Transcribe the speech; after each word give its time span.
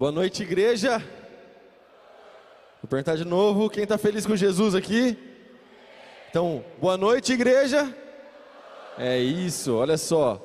Boa 0.00 0.10
noite, 0.10 0.44
igreja. 0.44 0.98
Vou 2.80 2.88
perguntar 2.88 3.16
de 3.16 3.24
novo, 3.26 3.68
quem 3.68 3.82
está 3.82 3.98
feliz 3.98 4.24
com 4.24 4.34
Jesus 4.34 4.74
aqui? 4.74 5.14
Então, 6.30 6.64
boa 6.80 6.96
noite, 6.96 7.34
igreja. 7.34 7.94
É 8.96 9.18
isso, 9.18 9.76
olha 9.76 9.98
só. 9.98 10.40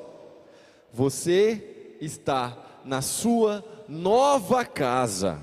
Você 0.91 1.95
está 2.01 2.81
na 2.83 3.01
sua 3.01 3.63
nova 3.87 4.65
casa. 4.65 5.41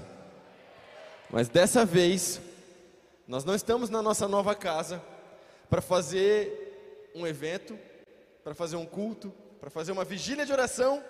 Mas 1.30 1.48
dessa 1.48 1.82
vez, 1.82 2.38
nós 3.26 3.46
não 3.46 3.54
estamos 3.54 3.88
na 3.88 4.02
nossa 4.02 4.28
nova 4.28 4.54
casa 4.54 5.02
para 5.70 5.80
fazer 5.80 7.10
um 7.14 7.26
evento, 7.26 7.78
para 8.44 8.54
fazer 8.54 8.76
um 8.76 8.84
culto, 8.84 9.32
para 9.58 9.70
fazer 9.70 9.90
uma 9.90 10.04
vigília 10.04 10.44
de 10.44 10.52
oração 10.52 11.02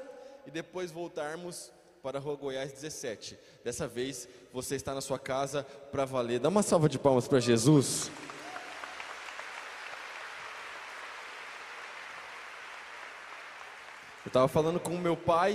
e 0.47 0.53
depois 0.53 0.93
voltarmos 0.93 1.73
para 2.03 2.19
a 2.19 2.21
Rua 2.21 2.35
Goiás 2.35 2.73
17. 2.73 3.39
Dessa 3.63 3.87
vez 3.87 4.29
você 4.53 4.75
está 4.75 4.93
na 4.93 5.01
sua 5.01 5.21
casa 5.21 5.63
para 5.93 6.05
valer. 6.05 6.41
Dá 6.41 6.49
uma 6.49 6.63
salva 6.63 6.89
de 6.89 6.99
palmas 6.99 7.29
para 7.29 7.39
Jesus. 7.39 8.11
Eu 14.25 14.29
estava 14.29 14.49
falando 14.49 14.81
com 14.81 14.91
o 14.91 14.99
meu 14.99 15.17
pai, 15.17 15.53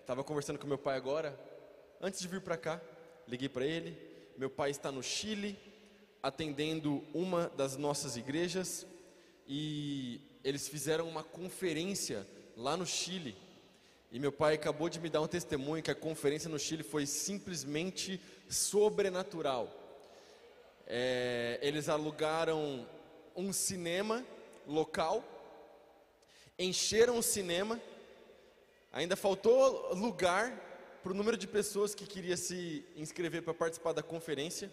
estava 0.00 0.20
é, 0.20 0.24
conversando 0.24 0.58
com 0.58 0.66
meu 0.66 0.78
pai 0.78 0.96
agora, 0.96 1.38
antes 2.00 2.18
de 2.18 2.26
vir 2.26 2.40
para 2.40 2.56
cá, 2.56 2.80
liguei 3.28 3.48
para 3.48 3.64
ele. 3.64 3.96
Meu 4.36 4.50
pai 4.50 4.70
está 4.70 4.90
no 4.90 5.02
Chile, 5.02 5.56
atendendo 6.20 7.04
uma 7.14 7.48
das 7.56 7.76
nossas 7.76 8.16
igrejas, 8.16 8.84
e 9.46 10.20
eles 10.42 10.66
fizeram 10.66 11.08
uma 11.08 11.22
conferência 11.22 12.26
lá 12.56 12.76
no 12.76 12.84
Chile 12.84 13.45
e 14.16 14.18
meu 14.18 14.32
pai 14.32 14.54
acabou 14.54 14.88
de 14.88 14.98
me 14.98 15.10
dar 15.10 15.20
um 15.20 15.26
testemunho 15.26 15.82
que 15.82 15.90
a 15.90 15.94
conferência 15.94 16.48
no 16.48 16.58
Chile 16.58 16.82
foi 16.82 17.04
simplesmente 17.04 18.18
sobrenatural. 18.48 19.70
É, 20.86 21.58
eles 21.60 21.86
alugaram 21.86 22.88
um 23.36 23.52
cinema 23.52 24.24
local, 24.66 25.22
encheram 26.58 27.18
o 27.18 27.22
cinema, 27.22 27.78
ainda 28.90 29.16
faltou 29.16 29.94
lugar 29.94 30.50
para 31.02 31.12
o 31.12 31.14
número 31.14 31.36
de 31.36 31.46
pessoas 31.46 31.94
que 31.94 32.06
queria 32.06 32.38
se 32.38 32.86
inscrever 32.96 33.42
para 33.42 33.52
participar 33.52 33.92
da 33.92 34.02
conferência, 34.02 34.72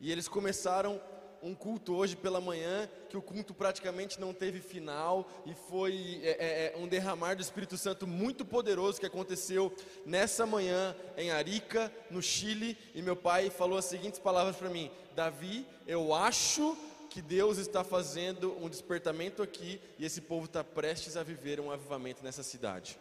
e 0.00 0.10
eles 0.10 0.26
começaram 0.26 1.00
um 1.42 1.54
culto 1.54 1.94
hoje 1.94 2.14
pela 2.14 2.40
manhã, 2.40 2.88
que 3.10 3.16
o 3.16 3.22
culto 3.22 3.52
praticamente 3.52 4.20
não 4.20 4.32
teve 4.32 4.60
final, 4.60 5.28
e 5.44 5.54
foi 5.54 6.20
é, 6.22 6.30
é, 6.30 6.74
é, 6.74 6.78
um 6.78 6.86
derramar 6.86 7.34
do 7.34 7.42
Espírito 7.42 7.76
Santo 7.76 8.06
muito 8.06 8.44
poderoso 8.44 9.00
que 9.00 9.06
aconteceu 9.06 9.74
nessa 10.06 10.46
manhã 10.46 10.94
em 11.16 11.32
Arica, 11.32 11.92
no 12.10 12.22
Chile, 12.22 12.78
e 12.94 13.02
meu 13.02 13.16
pai 13.16 13.50
falou 13.50 13.76
as 13.76 13.86
seguintes 13.86 14.20
palavras 14.20 14.56
para 14.56 14.70
mim: 14.70 14.90
Davi, 15.16 15.66
eu 15.86 16.14
acho 16.14 16.76
que 17.10 17.20
Deus 17.20 17.58
está 17.58 17.82
fazendo 17.82 18.56
um 18.62 18.68
despertamento 18.68 19.42
aqui, 19.42 19.80
e 19.98 20.04
esse 20.04 20.20
povo 20.20 20.46
está 20.46 20.62
prestes 20.62 21.16
a 21.16 21.22
viver 21.22 21.58
um 21.60 21.70
avivamento 21.70 22.22
nessa 22.22 22.42
cidade. 22.42 22.96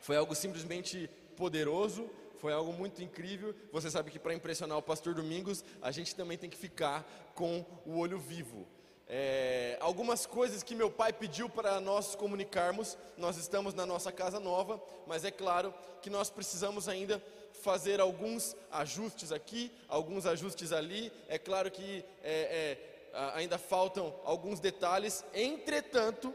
Foi 0.00 0.16
algo 0.16 0.34
simplesmente 0.34 1.10
poderoso, 1.36 2.08
foi 2.38 2.52
algo 2.52 2.72
muito 2.72 3.02
incrível. 3.02 3.54
Você 3.72 3.90
sabe 3.90 4.10
que 4.10 4.18
para 4.18 4.34
impressionar 4.34 4.78
o 4.78 4.82
pastor 4.82 5.14
Domingos, 5.14 5.64
a 5.80 5.90
gente 5.90 6.14
também 6.14 6.38
tem 6.38 6.50
que 6.50 6.56
ficar 6.56 7.04
com 7.34 7.64
o 7.86 7.98
olho 7.98 8.18
vivo. 8.18 8.66
É, 9.06 9.76
algumas 9.80 10.24
coisas 10.24 10.62
que 10.62 10.74
meu 10.74 10.90
pai 10.90 11.12
pediu 11.12 11.48
para 11.48 11.80
nós 11.80 12.14
comunicarmos, 12.14 12.96
nós 13.18 13.36
estamos 13.36 13.74
na 13.74 13.84
nossa 13.84 14.10
casa 14.10 14.40
nova, 14.40 14.82
mas 15.06 15.24
é 15.24 15.30
claro 15.30 15.74
que 16.00 16.08
nós 16.08 16.30
precisamos 16.30 16.88
ainda 16.88 17.22
fazer 17.52 18.00
alguns 18.00 18.56
ajustes 18.70 19.30
aqui, 19.30 19.70
alguns 19.88 20.26
ajustes 20.26 20.72
ali. 20.72 21.12
É 21.28 21.38
claro 21.38 21.70
que 21.70 22.04
é, 22.22 22.78
é, 23.12 23.30
ainda 23.34 23.58
faltam 23.58 24.14
alguns 24.24 24.58
detalhes, 24.58 25.24
entretanto, 25.32 26.34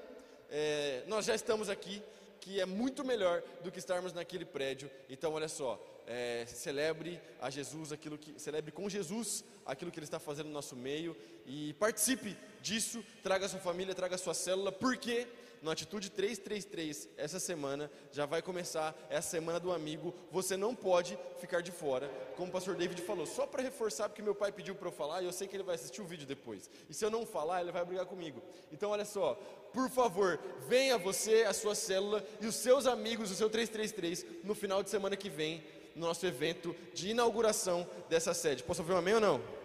é, 0.50 1.04
nós 1.08 1.26
já 1.26 1.36
estamos 1.36 1.70
aqui, 1.70 2.02
que 2.40 2.60
é 2.60 2.66
muito 2.66 3.04
melhor 3.04 3.42
do 3.64 3.72
que 3.72 3.80
estarmos 3.80 4.14
naquele 4.14 4.46
prédio. 4.46 4.90
Então, 5.10 5.34
olha 5.34 5.48
só, 5.48 5.80
é, 6.08 6.46
celebre 6.48 7.22
a 7.40 7.50
Jesus 7.50 7.92
aquilo 7.92 8.18
que 8.18 8.40
celebre 8.40 8.72
com 8.72 8.90
Jesus 8.90 9.44
aquilo 9.66 9.92
que 9.92 10.00
Ele 10.00 10.06
está 10.06 10.20
fazendo 10.20 10.48
no 10.48 10.54
nosso 10.54 10.76
meio 10.76 11.16
e 11.46 11.74
participe 11.74 12.36
disso. 12.62 13.04
Traga 13.22 13.46
a 13.46 13.50
sua 13.50 13.60
família, 13.60 13.94
traga 13.94 14.16
a 14.16 14.18
sua 14.18 14.34
célula, 14.34 14.72
porque 14.72 15.28
no 15.62 15.72
Atitude 15.72 16.10
333, 16.12 17.10
essa 17.18 17.40
semana, 17.40 17.92
já 18.12 18.26
vai 18.26 18.42
começar 18.42 18.96
essa 19.10 19.30
semana 19.30 19.60
do 19.60 19.72
amigo. 19.72 20.14
Você 20.32 20.56
não 20.56 20.76
pode 20.76 21.18
ficar 21.40 21.62
de 21.62 21.72
fora, 21.72 22.10
como 22.36 22.50
o 22.50 22.52
pastor 22.52 22.76
David 22.76 23.02
falou, 23.02 23.26
só 23.26 23.46
para 23.46 23.64
reforçar, 23.64 24.10
porque 24.10 24.22
meu 24.22 24.36
pai 24.36 24.52
pediu 24.52 24.76
para 24.76 24.88
eu 24.88 24.92
falar 24.92 25.22
e 25.22 25.26
eu 25.26 25.34
sei 25.34 25.48
que 25.48 25.56
ele 25.56 25.64
vai 25.64 25.76
assistir 25.76 26.02
o 26.02 26.06
vídeo 26.06 26.26
depois. 26.26 26.70
E 26.90 26.94
se 26.94 27.04
eu 27.04 27.10
não 27.10 27.26
falar, 27.26 27.62
ele 27.62 27.72
vai 27.72 27.84
brigar 27.84 28.06
comigo. 28.06 28.42
Então, 28.72 28.92
olha 28.92 29.06
só, 29.06 29.34
por 29.74 29.90
favor, 29.90 30.40
venha 30.68 30.98
você, 30.98 31.44
a 31.44 31.54
sua 31.54 31.76
célula 31.76 32.26
e 32.42 32.48
os 32.48 32.56
seus 32.56 32.86
amigos, 32.86 33.32
o 33.32 33.36
seu 33.36 33.50
333, 33.50 34.44
no 34.44 34.56
final 34.56 34.82
de 34.82 34.90
semana 34.90 35.16
que 35.16 35.30
vem 35.30 35.64
no 35.96 36.08
nosso 36.08 36.26
evento 36.26 36.76
de 36.94 37.10
inauguração 37.10 37.88
dessa 38.08 38.34
sede. 38.34 38.64
Posso 38.64 38.82
ouvir 38.82 38.94
um 38.94 38.98
amém 38.98 39.16
ou 39.16 39.20
não? 39.20 39.59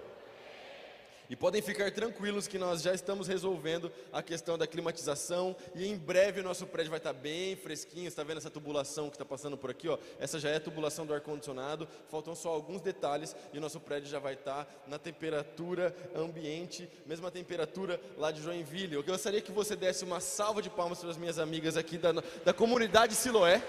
E 1.28 1.34
podem 1.34 1.62
ficar 1.62 1.90
tranquilos 1.90 2.46
que 2.46 2.58
nós 2.58 2.82
já 2.82 2.92
estamos 2.92 3.26
resolvendo 3.26 3.90
a 4.12 4.22
questão 4.22 4.58
da 4.58 4.66
climatização 4.66 5.56
e 5.74 5.86
em 5.86 5.96
breve 5.96 6.40
o 6.40 6.44
nosso 6.44 6.66
prédio 6.66 6.90
vai 6.90 6.98
estar 6.98 7.14
bem 7.14 7.56
fresquinho. 7.56 8.08
Está 8.08 8.22
vendo 8.22 8.38
essa 8.38 8.50
tubulação 8.50 9.08
que 9.08 9.14
está 9.14 9.24
passando 9.24 9.56
por 9.56 9.70
aqui? 9.70 9.88
Ó? 9.88 9.98
Essa 10.18 10.38
já 10.38 10.50
é 10.50 10.56
a 10.56 10.60
tubulação 10.60 11.06
do 11.06 11.14
ar-condicionado. 11.14 11.88
Faltam 12.10 12.34
só 12.34 12.50
alguns 12.50 12.82
detalhes 12.82 13.34
e 13.52 13.58
o 13.58 13.60
nosso 13.60 13.80
prédio 13.80 14.10
já 14.10 14.18
vai 14.18 14.34
estar 14.34 14.68
na 14.86 14.98
temperatura 14.98 15.96
ambiente, 16.14 16.88
mesma 17.06 17.30
temperatura 17.30 17.98
lá 18.18 18.30
de 18.30 18.42
Joinville. 18.42 18.94
Eu 18.94 19.02
gostaria 19.02 19.40
que 19.40 19.52
você 19.52 19.74
desse 19.74 20.04
uma 20.04 20.20
salva 20.20 20.60
de 20.60 20.68
palmas 20.68 21.00
para 21.00 21.10
as 21.10 21.16
minhas 21.16 21.38
amigas 21.38 21.76
aqui 21.76 21.96
da, 21.96 22.12
da 22.12 22.52
comunidade 22.52 23.14
Siloé. 23.14 23.62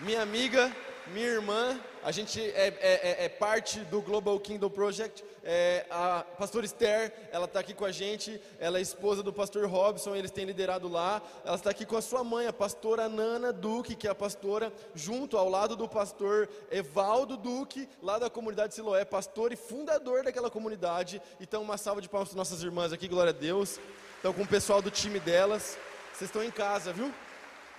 Minha 0.00 0.22
amiga, 0.22 0.74
minha 1.08 1.26
irmã, 1.26 1.78
a 2.02 2.12
gente 2.12 2.40
é, 2.40 2.68
é, 2.68 3.22
é, 3.22 3.24
é 3.24 3.28
parte 3.28 3.80
do 3.80 4.00
Global 4.00 4.38
Kingdom 4.38 4.70
Project. 4.70 5.24
É, 5.42 5.86
a 5.90 6.24
pastora 6.38 6.64
Esther, 6.64 7.12
ela 7.32 7.46
está 7.46 7.60
aqui 7.60 7.74
com 7.74 7.84
a 7.84 7.92
gente. 7.92 8.40
Ela 8.58 8.78
é 8.78 8.80
esposa 8.80 9.22
do 9.22 9.32
pastor 9.32 9.66
Robson, 9.66 10.14
eles 10.14 10.30
têm 10.30 10.44
liderado 10.44 10.88
lá. 10.88 11.20
Ela 11.44 11.56
está 11.56 11.70
aqui 11.70 11.84
com 11.84 11.96
a 11.96 12.02
sua 12.02 12.22
mãe, 12.22 12.46
a 12.46 12.52
pastora 12.52 13.08
Nana 13.08 13.52
Duque, 13.52 13.94
que 13.94 14.06
é 14.06 14.10
a 14.10 14.14
pastora, 14.14 14.72
junto 14.94 15.36
ao 15.36 15.48
lado 15.48 15.76
do 15.76 15.88
pastor 15.88 16.48
Evaldo 16.70 17.36
Duque, 17.36 17.88
lá 18.02 18.18
da 18.18 18.30
comunidade 18.30 18.74
Siloé, 18.74 19.04
pastor 19.04 19.52
e 19.52 19.56
fundador 19.56 20.22
daquela 20.22 20.50
comunidade. 20.50 21.20
Então, 21.40 21.62
uma 21.62 21.76
salva 21.76 22.00
de 22.00 22.08
palmas 22.08 22.28
para 22.28 22.38
nossas 22.38 22.62
irmãs 22.62 22.92
aqui, 22.92 23.08
glória 23.08 23.30
a 23.30 23.34
Deus. 23.34 23.80
Estão 24.16 24.32
com 24.32 24.42
o 24.42 24.46
pessoal 24.46 24.80
do 24.80 24.90
time 24.90 25.18
delas. 25.18 25.78
Vocês 26.12 26.28
estão 26.28 26.44
em 26.44 26.50
casa, 26.50 26.92
viu? 26.92 27.12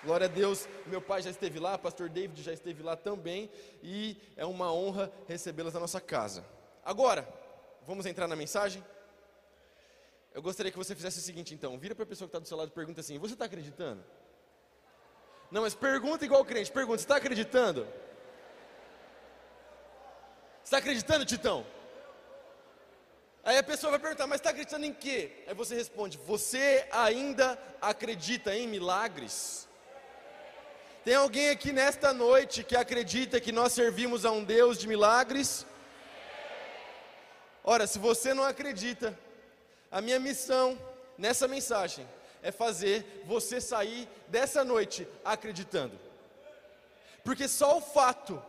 Glória 0.03 0.25
a 0.25 0.29
Deus, 0.29 0.67
meu 0.87 0.99
pai 0.99 1.21
já 1.21 1.29
esteve 1.29 1.59
lá, 1.59 1.77
pastor 1.77 2.09
David 2.09 2.41
já 2.41 2.51
esteve 2.51 2.81
lá 2.81 2.95
também, 2.95 3.51
e 3.83 4.17
é 4.35 4.43
uma 4.45 4.73
honra 4.73 5.11
recebê-las 5.27 5.75
na 5.75 5.79
nossa 5.79 6.01
casa. 6.01 6.43
Agora, 6.83 7.27
vamos 7.85 8.07
entrar 8.07 8.27
na 8.27 8.35
mensagem? 8.35 8.83
Eu 10.33 10.41
gostaria 10.41 10.71
que 10.71 10.77
você 10.77 10.95
fizesse 10.95 11.19
o 11.19 11.21
seguinte 11.21 11.53
então, 11.53 11.77
vira 11.77 11.93
para 11.93 12.03
a 12.03 12.07
pessoa 12.07 12.27
que 12.27 12.29
está 12.29 12.39
do 12.39 12.47
seu 12.47 12.57
lado 12.57 12.69
e 12.69 12.71
pergunta 12.71 12.99
assim, 12.99 13.19
você 13.19 13.33
está 13.33 13.45
acreditando? 13.45 14.03
Não, 15.51 15.61
mas 15.61 15.75
pergunta 15.75 16.25
igual 16.25 16.43
crente, 16.45 16.71
pergunta, 16.71 16.97
você 16.97 17.03
está 17.03 17.17
acreditando? 17.17 17.87
Está 20.63 20.77
acreditando, 20.77 21.25
Titão? 21.25 21.63
Aí 23.43 23.57
a 23.57 23.63
pessoa 23.63 23.91
vai 23.91 23.99
perguntar, 23.99 24.25
mas 24.25 24.39
está 24.39 24.49
acreditando 24.49 24.85
em 24.85 24.93
quê? 24.93 25.43
Aí 25.45 25.53
você 25.53 25.75
responde, 25.75 26.17
você 26.17 26.87
ainda 26.91 27.59
acredita 27.79 28.55
em 28.55 28.67
milagres? 28.67 29.67
Tem 31.03 31.15
alguém 31.15 31.49
aqui 31.49 31.71
nesta 31.71 32.13
noite 32.13 32.63
que 32.63 32.75
acredita 32.75 33.41
que 33.41 33.51
nós 33.51 33.73
servimos 33.73 34.23
a 34.23 34.29
um 34.29 34.43
Deus 34.43 34.77
de 34.77 34.87
milagres? 34.87 35.65
Ora, 37.63 37.87
se 37.87 37.97
você 37.97 38.35
não 38.35 38.43
acredita, 38.43 39.17
a 39.91 39.99
minha 39.99 40.19
missão 40.19 40.77
nessa 41.17 41.47
mensagem 41.47 42.07
é 42.43 42.51
fazer 42.51 43.23
você 43.25 43.59
sair 43.59 44.07
dessa 44.27 44.63
noite 44.63 45.07
acreditando. 45.25 45.99
Porque 47.23 47.47
só 47.47 47.79
o 47.79 47.81
fato 47.81 48.39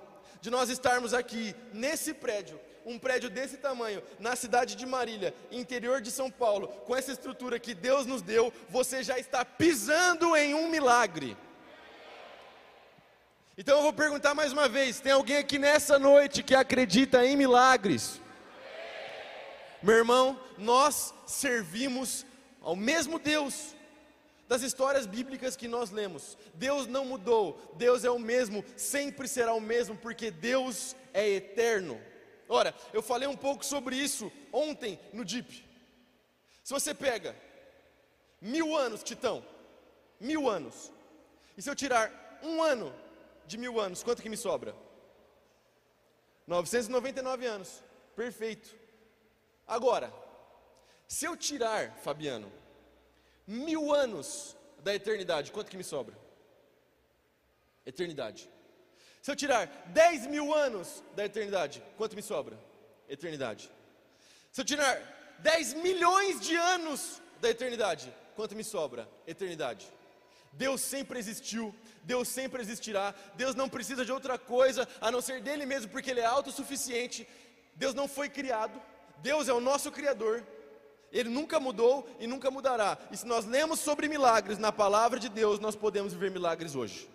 de 0.43 0.51
nós 0.51 0.69
estarmos 0.69 1.15
aqui 1.15 1.57
nesse 1.73 2.13
prédio, 2.13 2.61
um 2.85 2.99
prédio 2.99 3.31
desse 3.31 3.57
tamanho, 3.57 4.03
na 4.19 4.37
cidade 4.37 4.77
de 4.77 4.85
Marília, 4.85 5.35
interior 5.51 6.03
de 6.03 6.11
São 6.11 6.31
Paulo, 6.31 6.69
com 6.69 6.95
essa 6.95 7.13
estrutura 7.13 7.59
que 7.59 7.73
Deus 7.73 8.05
nos 8.05 8.21
deu, 8.21 8.53
você 8.69 9.03
já 9.03 9.19
está 9.19 9.43
pisando 9.43 10.37
em 10.37 10.53
um 10.53 10.69
milagre. 10.69 11.35
Então 13.57 13.77
eu 13.77 13.83
vou 13.83 13.93
perguntar 13.93 14.35
mais 14.35 14.53
uma 14.53 14.69
vez: 14.69 15.01
tem 15.01 15.13
alguém 15.13 15.37
aqui 15.37 15.59
nessa 15.59 15.99
noite 15.99 16.43
que 16.43 16.55
acredita 16.55 17.25
em 17.27 17.37
milagres? 17.37 18.21
Meu 19.83 19.97
irmão, 19.97 20.41
nós 20.57 21.13
servimos 21.27 22.25
ao 22.61 22.75
mesmo 22.75 23.19
Deus. 23.19 23.75
das 24.49 24.63
histórias 24.63 25.07
bíblicas 25.07 25.57
que 25.57 25.67
nós 25.67 25.91
lemos. 25.91 26.37
Deus 26.53 26.87
não 26.87 27.07
mudou, 27.07 27.59
Deus 27.77 28.05
é 28.05 28.11
o 28.11 28.19
mesmo, 28.19 28.63
sempre 28.77 29.27
será 29.27 29.55
o 29.55 29.61
mesmo, 29.61 29.97
porque 29.97 30.31
Deus 30.31 30.95
é 31.15 31.27
eterno. 31.27 31.99
Ora, 32.49 32.75
eu 32.93 33.03
falei 33.03 33.27
um 33.27 33.37
pouco 33.37 33.65
sobre 33.65 33.97
isso 33.97 34.31
ontem 34.53 35.01
no 35.11 35.25
DIP. 35.25 35.65
Se 36.63 36.73
você 36.73 36.93
pega 36.93 37.35
mil 38.43 38.77
anos, 38.77 39.03
Titão, 39.03 39.43
mil 40.21 40.51
anos, 40.51 40.93
e 41.57 41.63
se 41.63 41.71
eu 41.71 41.75
tirar 41.75 42.13
um 42.43 42.63
ano 42.63 42.95
de 43.47 43.59
mil 43.59 43.81
anos, 43.81 44.03
quanto 44.03 44.23
que 44.23 44.29
me 44.29 44.37
sobra? 44.37 44.75
999 46.47 47.47
anos, 47.47 47.83
perfeito. 48.17 48.75
Agora, 49.67 50.13
se 51.07 51.25
eu 51.25 51.37
tirar, 51.37 51.97
Fabiano, 51.99 52.51
mil 53.47 53.93
anos 53.93 54.57
da 54.81 54.95
eternidade, 54.95 55.53
quanto 55.53 55.71
que 55.71 55.77
me 55.77 55.85
sobra? 55.85 56.17
Eternidade. 57.85 58.49
Se 59.21 59.31
eu 59.31 59.37
tirar 59.37 59.67
10 59.89 60.27
mil 60.27 60.53
anos 60.53 61.03
da 61.15 61.25
eternidade, 61.25 61.83
quanto 61.97 62.17
me 62.17 62.23
sobra? 62.23 62.59
Eternidade. 63.09 63.71
Se 64.51 64.61
eu 64.61 64.65
tirar 64.65 65.37
10 65.39 65.75
milhões 65.75 66.41
de 66.41 66.57
anos 66.57 67.23
da 67.41 67.51
eternidade, 67.51 68.13
quanto 68.35 68.57
me 68.57 68.65
sobra? 68.65 69.09
Eternidade. 69.27 69.87
Deus 70.53 70.81
sempre 70.81 71.19
existiu, 71.19 71.75
Deus 72.05 72.29
sempre 72.29 72.61
existirá, 72.61 73.15
Deus 73.35 73.55
não 73.55 73.69
precisa 73.69 74.05
de 74.05 74.13
outra 74.13 74.39
coisa 74.39 74.87
a 75.01 75.11
não 75.11 75.21
ser 75.21 75.41
dele 75.41 75.65
mesmo, 75.65 75.91
porque 75.91 76.11
Ele 76.11 76.21
é 76.21 76.27
autossuficiente. 76.27 77.27
Deus 77.75 77.95
não 77.95 78.07
foi 78.07 78.29
criado, 78.29 78.81
Deus 79.19 79.49
é 79.49 79.53
o 79.53 79.61
nosso 79.61 79.91
Criador, 79.91 80.47
Ele 81.11 81.31
nunca 81.31 81.59
mudou 81.59 82.07
e 82.21 82.27
nunca 82.27 82.51
mudará. 82.51 82.99
E 83.11 83.17
se 83.17 83.27
nós 83.27 83.47
lemos 83.47 83.81
sobre 83.81 84.09
milagres 84.09 84.59
na 84.59 84.71
palavra 84.71 85.19
de 85.19 85.29
Deus, 85.29 85.59
nós 85.59 85.75
podemos 85.75 86.13
viver 86.13 86.31
milagres 86.31 86.75
hoje. 86.75 87.09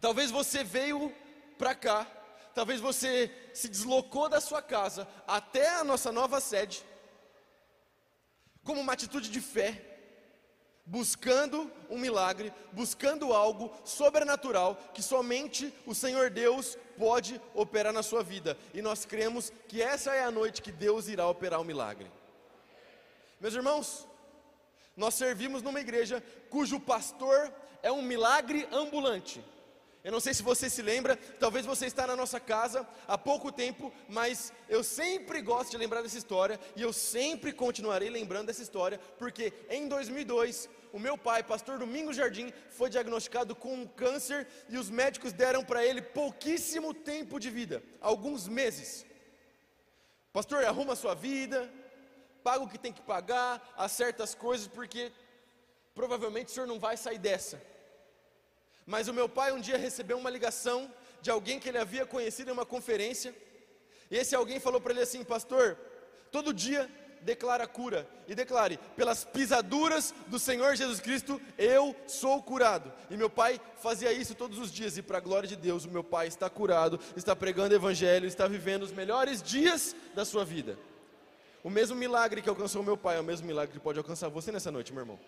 Talvez 0.00 0.30
você 0.30 0.62
veio 0.62 1.14
para 1.56 1.74
cá, 1.74 2.06
talvez 2.54 2.80
você 2.80 3.30
se 3.54 3.68
deslocou 3.68 4.28
da 4.28 4.40
sua 4.40 4.60
casa 4.60 5.08
até 5.26 5.68
a 5.76 5.84
nossa 5.84 6.12
nova 6.12 6.40
sede, 6.40 6.84
como 8.64 8.80
uma 8.80 8.92
atitude 8.92 9.30
de 9.30 9.40
fé, 9.40 9.91
buscando 10.84 11.70
um 11.88 11.98
milagre, 11.98 12.52
buscando 12.72 13.32
algo 13.32 13.72
sobrenatural 13.84 14.76
que 14.92 15.02
somente 15.02 15.72
o 15.86 15.94
Senhor 15.94 16.30
Deus 16.30 16.76
pode 16.98 17.40
operar 17.54 17.92
na 17.92 18.02
sua 18.02 18.22
vida. 18.22 18.56
E 18.74 18.82
nós 18.82 19.04
cremos 19.04 19.52
que 19.68 19.80
essa 19.80 20.14
é 20.14 20.24
a 20.24 20.30
noite 20.30 20.62
que 20.62 20.72
Deus 20.72 21.08
irá 21.08 21.26
operar 21.26 21.60
o 21.60 21.62
um 21.62 21.66
milagre. 21.66 22.10
Meus 23.40 23.54
irmãos, 23.54 24.06
nós 24.96 25.14
servimos 25.14 25.62
numa 25.62 25.80
igreja 25.80 26.22
cujo 26.50 26.78
pastor 26.78 27.52
é 27.82 27.90
um 27.90 28.02
milagre 28.02 28.68
ambulante. 28.70 29.42
Eu 30.04 30.10
não 30.10 30.18
sei 30.18 30.34
se 30.34 30.42
você 30.42 30.68
se 30.68 30.82
lembra, 30.82 31.16
talvez 31.38 31.64
você 31.64 31.86
está 31.86 32.08
na 32.08 32.16
nossa 32.16 32.40
casa 32.40 32.86
há 33.06 33.16
pouco 33.16 33.52
tempo, 33.52 33.92
mas 34.08 34.52
eu 34.68 34.82
sempre 34.82 35.40
gosto 35.40 35.70
de 35.70 35.76
lembrar 35.76 36.02
dessa 36.02 36.18
história 36.18 36.58
e 36.74 36.82
eu 36.82 36.92
sempre 36.92 37.52
continuarei 37.52 38.10
lembrando 38.10 38.48
dessa 38.48 38.62
história, 38.62 38.98
porque 39.16 39.52
em 39.70 39.86
2002, 39.86 40.68
o 40.92 40.98
meu 40.98 41.16
pai, 41.16 41.44
pastor 41.44 41.78
Domingos 41.78 42.16
Jardim, 42.16 42.52
foi 42.70 42.90
diagnosticado 42.90 43.54
com 43.54 43.74
um 43.74 43.86
câncer 43.86 44.48
e 44.68 44.76
os 44.76 44.90
médicos 44.90 45.32
deram 45.32 45.64
para 45.64 45.86
ele 45.86 46.02
pouquíssimo 46.02 46.92
tempo 46.92 47.38
de 47.38 47.48
vida, 47.48 47.80
alguns 48.00 48.48
meses. 48.48 49.06
Pastor, 50.32 50.64
arruma 50.64 50.94
a 50.94 50.96
sua 50.96 51.14
vida, 51.14 51.72
paga 52.42 52.64
o 52.64 52.68
que 52.68 52.78
tem 52.78 52.92
que 52.92 53.02
pagar, 53.02 53.72
acerta 53.76 54.24
as 54.24 54.34
coisas, 54.34 54.66
porque 54.66 55.12
provavelmente 55.94 56.48
o 56.48 56.50
senhor 56.50 56.66
não 56.66 56.80
vai 56.80 56.96
sair 56.96 57.18
dessa. 57.18 57.62
Mas 58.86 59.08
o 59.08 59.14
meu 59.14 59.28
pai 59.28 59.52
um 59.52 59.60
dia 59.60 59.76
recebeu 59.76 60.18
uma 60.18 60.30
ligação 60.30 60.90
de 61.20 61.30
alguém 61.30 61.58
que 61.58 61.68
ele 61.68 61.78
havia 61.78 62.04
conhecido 62.04 62.50
em 62.50 62.52
uma 62.52 62.66
conferência, 62.66 63.34
e 64.10 64.16
esse 64.16 64.34
alguém 64.34 64.60
falou 64.60 64.80
para 64.80 64.92
ele 64.92 65.02
assim: 65.02 65.24
Pastor, 65.24 65.78
todo 66.30 66.52
dia 66.52 66.90
declara 67.22 67.66
cura, 67.66 68.06
e 68.26 68.34
declare: 68.34 68.78
pelas 68.96 69.24
pisaduras 69.24 70.12
do 70.26 70.38
Senhor 70.38 70.74
Jesus 70.74 71.00
Cristo 71.00 71.40
eu 71.56 71.94
sou 72.06 72.42
curado. 72.42 72.92
E 73.08 73.16
meu 73.16 73.30
pai 73.30 73.60
fazia 73.80 74.12
isso 74.12 74.34
todos 74.34 74.58
os 74.58 74.72
dias, 74.72 74.98
e 74.98 75.02
para 75.02 75.18
a 75.18 75.20
glória 75.20 75.48
de 75.48 75.56
Deus, 75.56 75.84
o 75.84 75.90
meu 75.90 76.04
pai 76.04 76.26
está 76.26 76.50
curado, 76.50 77.00
está 77.16 77.34
pregando 77.34 77.74
Evangelho, 77.74 78.26
está 78.26 78.46
vivendo 78.46 78.82
os 78.82 78.92
melhores 78.92 79.42
dias 79.42 79.94
da 80.14 80.24
sua 80.24 80.44
vida. 80.44 80.76
O 81.64 81.70
mesmo 81.70 81.94
milagre 81.94 82.42
que 82.42 82.48
alcançou 82.48 82.82
meu 82.82 82.96
pai 82.96 83.16
é 83.16 83.20
o 83.20 83.24
mesmo 83.24 83.46
milagre 83.46 83.72
que 83.72 83.80
pode 83.80 83.96
alcançar 83.96 84.28
você 84.28 84.50
nessa 84.50 84.72
noite, 84.72 84.92
meu 84.92 85.02
irmão. 85.02 85.18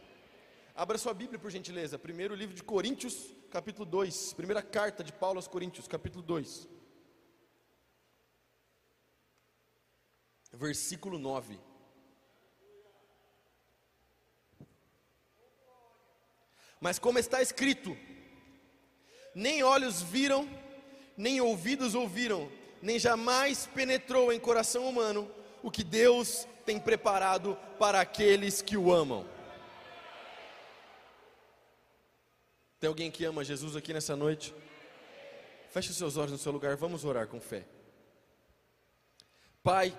Abra 0.76 0.98
sua 0.98 1.14
Bíblia, 1.14 1.38
por 1.38 1.52
gentileza. 1.52 1.96
Primeiro 1.96 2.34
livro 2.34 2.52
de 2.52 2.60
Coríntios, 2.60 3.32
capítulo 3.48 3.86
2. 3.86 4.32
Primeira 4.32 4.60
carta 4.60 5.04
de 5.04 5.12
Paulo 5.12 5.38
aos 5.38 5.46
Coríntios, 5.46 5.86
capítulo 5.86 6.20
2. 6.20 6.68
Versículo 10.52 11.16
9. 11.16 11.60
Mas 16.80 16.98
como 16.98 17.20
está 17.20 17.40
escrito: 17.40 17.96
Nem 19.32 19.62
olhos 19.62 20.02
viram, 20.02 20.48
nem 21.16 21.40
ouvidos 21.40 21.94
ouviram, 21.94 22.50
nem 22.82 22.98
jamais 22.98 23.64
penetrou 23.68 24.32
em 24.32 24.40
coração 24.40 24.88
humano 24.88 25.30
o 25.62 25.70
que 25.70 25.84
Deus 25.84 26.48
tem 26.66 26.80
preparado 26.80 27.56
para 27.78 28.00
aqueles 28.00 28.60
que 28.60 28.76
o 28.76 28.92
amam. 28.92 29.24
Tem 32.84 32.88
alguém 32.88 33.10
que 33.10 33.25
ama 33.25 33.42
Jesus 33.42 33.76
aqui 33.76 33.94
nessa 33.94 34.14
noite? 34.14 34.54
Feche 35.70 35.90
os 35.90 35.96
seus 35.96 36.19
olhos 36.19 36.32
no 36.32 36.36
seu 36.36 36.52
lugar, 36.52 36.76
vamos 36.76 37.02
orar 37.02 37.26
com 37.26 37.40
fé. 37.40 37.64
Pai, 39.62 39.96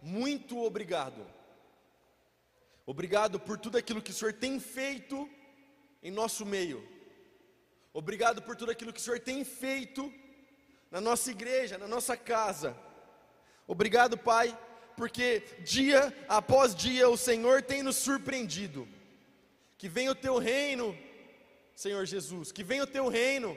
muito 0.00 0.64
obrigado. 0.64 1.26
Obrigado 2.86 3.38
por 3.38 3.58
tudo 3.58 3.76
aquilo 3.76 4.00
que 4.00 4.12
o 4.12 4.14
Senhor 4.14 4.32
tem 4.32 4.58
feito 4.58 5.28
em 6.02 6.10
nosso 6.10 6.46
meio. 6.46 6.82
Obrigado 7.92 8.40
por 8.40 8.56
tudo 8.56 8.72
aquilo 8.72 8.94
que 8.94 9.00
o 9.00 9.02
Senhor 9.02 9.20
tem 9.20 9.44
feito 9.44 10.10
na 10.90 11.02
nossa 11.02 11.30
igreja, 11.30 11.76
na 11.76 11.86
nossa 11.86 12.16
casa. 12.16 12.74
Obrigado, 13.66 14.16
Pai, 14.16 14.58
porque 14.96 15.40
dia 15.66 16.16
após 16.26 16.74
dia 16.74 17.10
o 17.10 17.16
Senhor 17.18 17.60
tem 17.60 17.82
nos 17.82 17.96
surpreendido. 17.96 18.88
Que 19.76 19.86
venha 19.86 20.12
o 20.12 20.14
teu 20.14 20.38
reino 20.38 20.96
Senhor 21.76 22.06
Jesus, 22.06 22.50
que 22.50 22.64
venha 22.64 22.84
o 22.84 22.86
teu 22.86 23.06
reino 23.08 23.56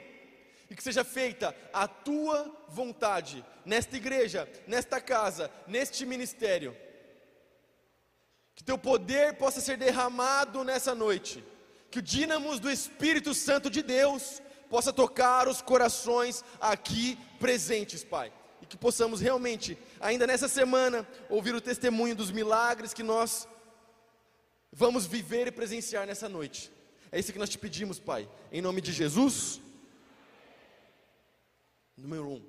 e 0.68 0.76
que 0.76 0.82
seja 0.82 1.02
feita 1.02 1.56
a 1.72 1.88
tua 1.88 2.54
vontade 2.68 3.42
nesta 3.64 3.96
igreja, 3.96 4.46
nesta 4.66 5.00
casa, 5.00 5.50
neste 5.66 6.04
ministério. 6.04 6.76
Que 8.54 8.62
teu 8.62 8.76
poder 8.76 9.38
possa 9.38 9.58
ser 9.62 9.78
derramado 9.78 10.62
nessa 10.62 10.94
noite. 10.94 11.42
Que 11.90 11.98
o 11.98 12.02
dínamos 12.02 12.60
do 12.60 12.70
Espírito 12.70 13.32
Santo 13.32 13.70
de 13.70 13.82
Deus 13.82 14.42
possa 14.68 14.92
tocar 14.92 15.48
os 15.48 15.62
corações 15.62 16.44
aqui 16.60 17.18
presentes, 17.40 18.04
Pai. 18.04 18.30
E 18.60 18.66
que 18.66 18.76
possamos 18.76 19.22
realmente, 19.22 19.78
ainda 19.98 20.26
nessa 20.26 20.46
semana, 20.46 21.08
ouvir 21.30 21.54
o 21.54 21.60
testemunho 21.60 22.14
dos 22.14 22.30
milagres 22.30 22.92
que 22.92 23.02
nós 23.02 23.48
vamos 24.70 25.06
viver 25.06 25.46
e 25.46 25.52
presenciar 25.52 26.06
nessa 26.06 26.28
noite. 26.28 26.70
É 27.12 27.18
isso 27.18 27.32
que 27.32 27.38
nós 27.38 27.48
te 27.48 27.58
pedimos, 27.58 27.98
Pai, 27.98 28.28
em 28.52 28.62
nome 28.62 28.80
de 28.80 28.92
Jesus. 28.92 29.60
Número 31.96 32.28
um, 32.28 32.44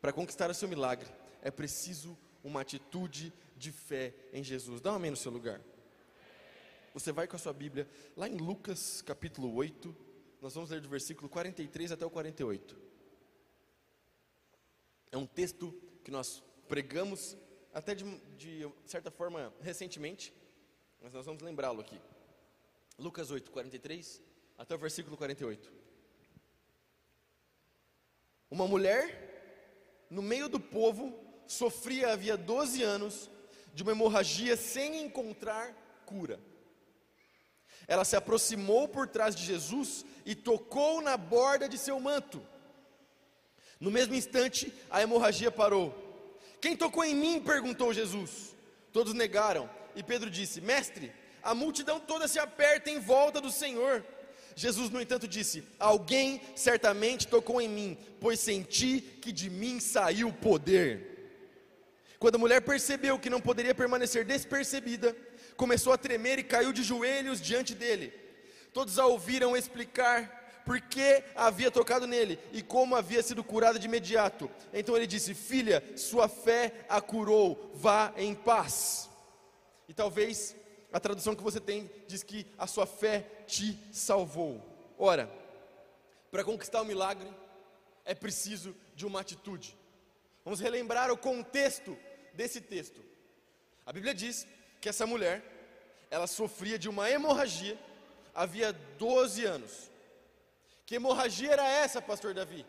para 0.00 0.12
conquistar 0.12 0.50
o 0.50 0.54
seu 0.54 0.68
milagre, 0.68 1.08
é 1.42 1.50
preciso 1.50 2.16
uma 2.44 2.60
atitude 2.60 3.32
de 3.56 3.72
fé 3.72 4.14
em 4.32 4.42
Jesus. 4.42 4.80
Dá 4.80 4.92
um 4.92 4.96
amém 4.96 5.10
no 5.10 5.16
seu 5.16 5.32
lugar. 5.32 5.60
Você 6.94 7.10
vai 7.10 7.26
com 7.26 7.36
a 7.36 7.38
sua 7.38 7.52
Bíblia, 7.52 7.88
lá 8.16 8.28
em 8.28 8.36
Lucas 8.36 9.02
capítulo 9.02 9.52
8, 9.54 9.94
nós 10.40 10.54
vamos 10.54 10.70
ler 10.70 10.80
do 10.80 10.88
versículo 10.88 11.28
43 11.28 11.92
até 11.92 12.04
o 12.06 12.10
48. 12.10 12.76
É 15.10 15.16
um 15.16 15.26
texto 15.26 15.72
que 16.04 16.10
nós 16.10 16.42
pregamos 16.68 17.36
até 17.72 17.94
de, 17.94 18.04
de 18.36 18.68
certa 18.84 19.10
forma 19.10 19.52
recentemente, 19.60 20.32
mas 21.00 21.12
nós 21.12 21.26
vamos 21.26 21.42
lembrá-lo 21.42 21.80
aqui. 21.80 22.00
Lucas 22.98 23.30
8, 23.30 23.50
43 23.50 24.22
até 24.58 24.74
o 24.74 24.78
versículo 24.78 25.16
48. 25.16 25.72
Uma 28.50 28.68
mulher, 28.68 30.06
no 30.10 30.22
meio 30.22 30.48
do 30.48 30.60
povo, 30.60 31.18
sofria 31.46 32.12
havia 32.12 32.36
12 32.36 32.82
anos 32.82 33.30
de 33.74 33.82
uma 33.82 33.92
hemorragia 33.92 34.56
sem 34.56 35.02
encontrar 35.02 35.74
cura. 36.04 36.38
Ela 37.88 38.04
se 38.04 38.14
aproximou 38.14 38.86
por 38.86 39.08
trás 39.08 39.34
de 39.34 39.44
Jesus 39.44 40.04
e 40.24 40.34
tocou 40.34 41.00
na 41.00 41.16
borda 41.16 41.68
de 41.68 41.78
seu 41.78 41.98
manto. 41.98 42.46
No 43.80 43.90
mesmo 43.90 44.14
instante, 44.14 44.72
a 44.88 45.02
hemorragia 45.02 45.50
parou. 45.50 45.92
Quem 46.60 46.76
tocou 46.76 47.04
em 47.04 47.14
mim? 47.14 47.40
perguntou 47.40 47.92
Jesus. 47.92 48.54
Todos 48.92 49.14
negaram. 49.14 49.68
E 49.96 50.02
Pedro 50.02 50.30
disse: 50.30 50.60
Mestre, 50.60 51.12
A 51.42 51.54
multidão 51.54 51.98
toda 51.98 52.28
se 52.28 52.38
aperta 52.38 52.90
em 52.90 53.00
volta 53.00 53.40
do 53.40 53.50
Senhor. 53.50 54.04
Jesus, 54.54 54.90
no 54.90 55.00
entanto, 55.00 55.26
disse: 55.26 55.64
Alguém 55.78 56.40
certamente 56.54 57.26
tocou 57.26 57.60
em 57.60 57.68
mim, 57.68 57.98
pois 58.20 58.38
senti 58.40 59.00
que 59.00 59.32
de 59.32 59.50
mim 59.50 59.80
saiu 59.80 60.28
o 60.28 60.32
poder. 60.32 61.12
Quando 62.18 62.36
a 62.36 62.38
mulher 62.38 62.60
percebeu 62.60 63.18
que 63.18 63.30
não 63.30 63.40
poderia 63.40 63.74
permanecer 63.74 64.24
despercebida, 64.24 65.16
começou 65.56 65.92
a 65.92 65.98
tremer 65.98 66.38
e 66.38 66.44
caiu 66.44 66.72
de 66.72 66.82
joelhos 66.82 67.40
diante 67.40 67.74
dele. 67.74 68.12
Todos 68.72 68.98
a 68.98 69.06
ouviram 69.06 69.56
explicar 69.56 70.62
por 70.64 70.80
que 70.80 71.24
havia 71.34 71.70
tocado 71.70 72.06
nele 72.06 72.38
e 72.52 72.62
como 72.62 72.94
havia 72.94 73.22
sido 73.22 73.42
curada 73.42 73.78
de 73.78 73.86
imediato. 73.86 74.50
Então 74.72 74.96
ele 74.96 75.06
disse: 75.06 75.34
Filha, 75.34 75.82
sua 75.96 76.28
fé 76.28 76.84
a 76.88 77.00
curou, 77.00 77.72
vá 77.74 78.12
em 78.16 78.34
paz. 78.34 79.10
E 79.88 79.94
talvez 79.94 80.54
a 80.92 81.00
tradução 81.00 81.34
que 81.34 81.42
você 81.42 81.60
tem 81.60 81.90
diz 82.06 82.22
que 82.22 82.46
a 82.58 82.66
sua 82.66 82.86
fé 82.86 83.20
te 83.46 83.78
salvou. 83.92 84.60
Ora, 84.98 85.30
para 86.30 86.44
conquistar 86.44 86.82
o 86.82 86.84
milagre 86.84 87.28
é 88.04 88.14
preciso 88.14 88.74
de 88.94 89.06
uma 89.06 89.20
atitude. 89.20 89.76
Vamos 90.44 90.60
relembrar 90.60 91.10
o 91.10 91.16
contexto 91.16 91.96
desse 92.34 92.60
texto. 92.60 93.00
A 93.86 93.92
Bíblia 93.92 94.14
diz 94.14 94.46
que 94.80 94.88
essa 94.88 95.06
mulher, 95.06 95.42
ela 96.10 96.26
sofria 96.26 96.78
de 96.78 96.88
uma 96.88 97.08
hemorragia 97.08 97.78
havia 98.34 98.72
12 98.72 99.44
anos. 99.44 99.90
Que 100.86 100.96
hemorragia 100.96 101.52
era 101.52 101.68
essa, 101.68 102.00
pastor 102.02 102.34
Davi? 102.34 102.66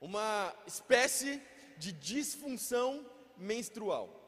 Uma 0.00 0.54
espécie 0.66 1.40
de 1.78 1.92
disfunção 1.92 3.04
menstrual. 3.36 4.23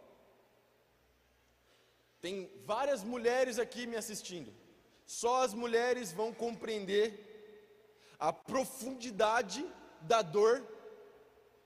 Tem 2.26 2.50
várias 2.64 3.04
mulheres 3.04 3.56
aqui 3.56 3.86
me 3.86 3.94
assistindo. 3.94 4.52
Só 5.06 5.44
as 5.44 5.54
mulheres 5.54 6.10
vão 6.10 6.34
compreender 6.34 7.06
a 8.18 8.32
profundidade 8.32 9.64
da 10.00 10.22
dor 10.22 10.66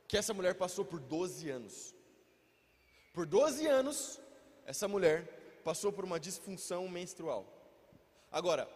que 0.07 0.19
essa 0.19 0.35
mulher 0.35 0.57
passou 0.57 0.85
por 0.85 1.01
12 1.01 1.49
anos. 1.49 1.95
Por 3.15 3.25
12 3.25 3.67
anos, 3.67 4.21
essa 4.67 4.87
mulher 4.87 5.61
passou 5.65 5.91
por 5.91 6.05
uma 6.05 6.21
disfunção 6.21 6.87
menstrual. 6.91 7.47
Agora, 8.31 8.69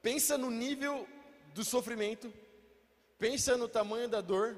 pensa 0.00 0.38
no 0.38 0.52
nível 0.52 1.04
do 1.52 1.64
sofrimento, 1.64 2.32
pensa 3.18 3.56
no 3.56 3.66
tamanho 3.66 4.08
da 4.08 4.20
dor, 4.20 4.56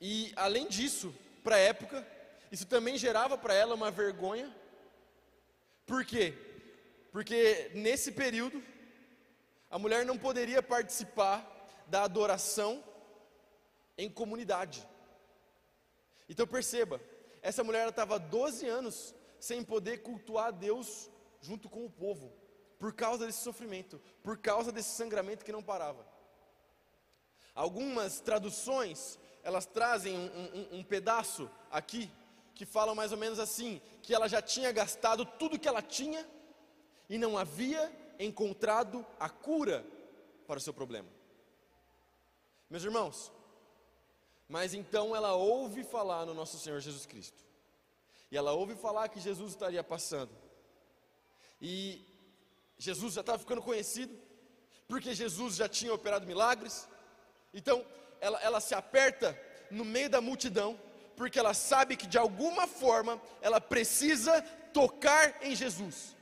e 0.00 0.32
além 0.34 0.66
disso, 0.66 1.14
para 1.44 1.54
a 1.54 1.60
época, 1.60 2.04
isso 2.50 2.66
também 2.66 2.98
gerava 2.98 3.38
para 3.38 3.54
ela 3.54 3.76
uma 3.76 3.92
vergonha 3.92 4.63
por 5.86 6.04
quê? 6.04 6.34
Porque 7.12 7.70
nesse 7.74 8.12
período, 8.12 8.62
a 9.70 9.78
mulher 9.78 10.04
não 10.04 10.18
poderia 10.18 10.62
participar 10.62 11.44
da 11.86 12.02
adoração 12.02 12.82
em 13.96 14.10
comunidade. 14.10 14.86
Então 16.28 16.46
perceba, 16.46 17.00
essa 17.42 17.62
mulher 17.62 17.88
estava 17.88 18.18
12 18.18 18.66
anos 18.66 19.14
sem 19.38 19.62
poder 19.62 19.98
cultuar 20.02 20.46
a 20.46 20.50
Deus 20.50 21.10
junto 21.40 21.68
com 21.68 21.84
o 21.84 21.90
povo, 21.90 22.32
por 22.78 22.94
causa 22.94 23.26
desse 23.26 23.42
sofrimento, 23.42 24.00
por 24.22 24.38
causa 24.38 24.72
desse 24.72 24.96
sangramento 24.96 25.44
que 25.44 25.52
não 25.52 25.62
parava. 25.62 26.06
Algumas 27.54 28.20
traduções, 28.20 29.18
elas 29.42 29.66
trazem 29.66 30.16
um, 30.16 30.28
um, 30.74 30.78
um 30.78 30.82
pedaço 30.82 31.50
aqui 31.70 32.10
que 32.54 32.64
falam 32.64 32.94
mais 32.94 33.12
ou 33.12 33.18
menos 33.18 33.38
assim: 33.38 33.80
que 34.02 34.14
ela 34.14 34.28
já 34.28 34.40
tinha 34.40 34.70
gastado 34.72 35.24
tudo 35.24 35.58
que 35.58 35.68
ela 35.68 35.82
tinha 35.82 36.26
e 37.08 37.18
não 37.18 37.36
havia 37.36 37.92
encontrado 38.18 39.04
a 39.18 39.28
cura 39.28 39.84
para 40.46 40.58
o 40.58 40.60
seu 40.60 40.72
problema. 40.72 41.08
Meus 42.70 42.84
irmãos, 42.84 43.32
mas 44.48 44.74
então 44.74 45.14
ela 45.14 45.34
ouve 45.34 45.84
falar 45.84 46.24
no 46.26 46.34
nosso 46.34 46.58
Senhor 46.58 46.80
Jesus 46.80 47.06
Cristo, 47.06 47.44
e 48.30 48.36
ela 48.36 48.52
ouve 48.52 48.74
falar 48.74 49.08
que 49.08 49.20
Jesus 49.20 49.52
estaria 49.52 49.82
passando, 49.82 50.32
e 51.60 52.04
Jesus 52.78 53.14
já 53.14 53.20
estava 53.20 53.38
ficando 53.38 53.62
conhecido, 53.62 54.16
porque 54.88 55.14
Jesus 55.14 55.56
já 55.56 55.68
tinha 55.68 55.94
operado 55.94 56.26
milagres, 56.26 56.88
então 57.52 57.84
ela, 58.20 58.40
ela 58.40 58.60
se 58.60 58.74
aperta 58.74 59.38
no 59.70 59.84
meio 59.84 60.10
da 60.10 60.20
multidão, 60.20 60.78
porque 61.16 61.38
ela 61.38 61.54
sabe 61.54 61.96
que 61.96 62.06
de 62.06 62.18
alguma 62.18 62.66
forma 62.66 63.20
ela 63.40 63.60
precisa 63.60 64.42
tocar 64.72 65.42
em 65.42 65.54
Jesus. 65.54 66.14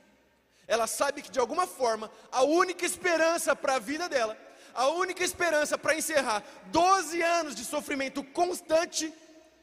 Ela 0.67 0.87
sabe 0.87 1.21
que 1.21 1.31
de 1.31 1.39
alguma 1.39 1.67
forma 1.67 2.11
a 2.31 2.43
única 2.43 2.85
esperança 2.85 3.55
para 3.55 3.75
a 3.75 3.79
vida 3.79 4.07
dela, 4.07 4.37
a 4.73 4.87
única 4.87 5.23
esperança 5.23 5.77
para 5.77 5.95
encerrar 5.95 6.43
12 6.67 7.21
anos 7.21 7.55
de 7.55 7.65
sofrimento 7.65 8.23
constante 8.23 9.13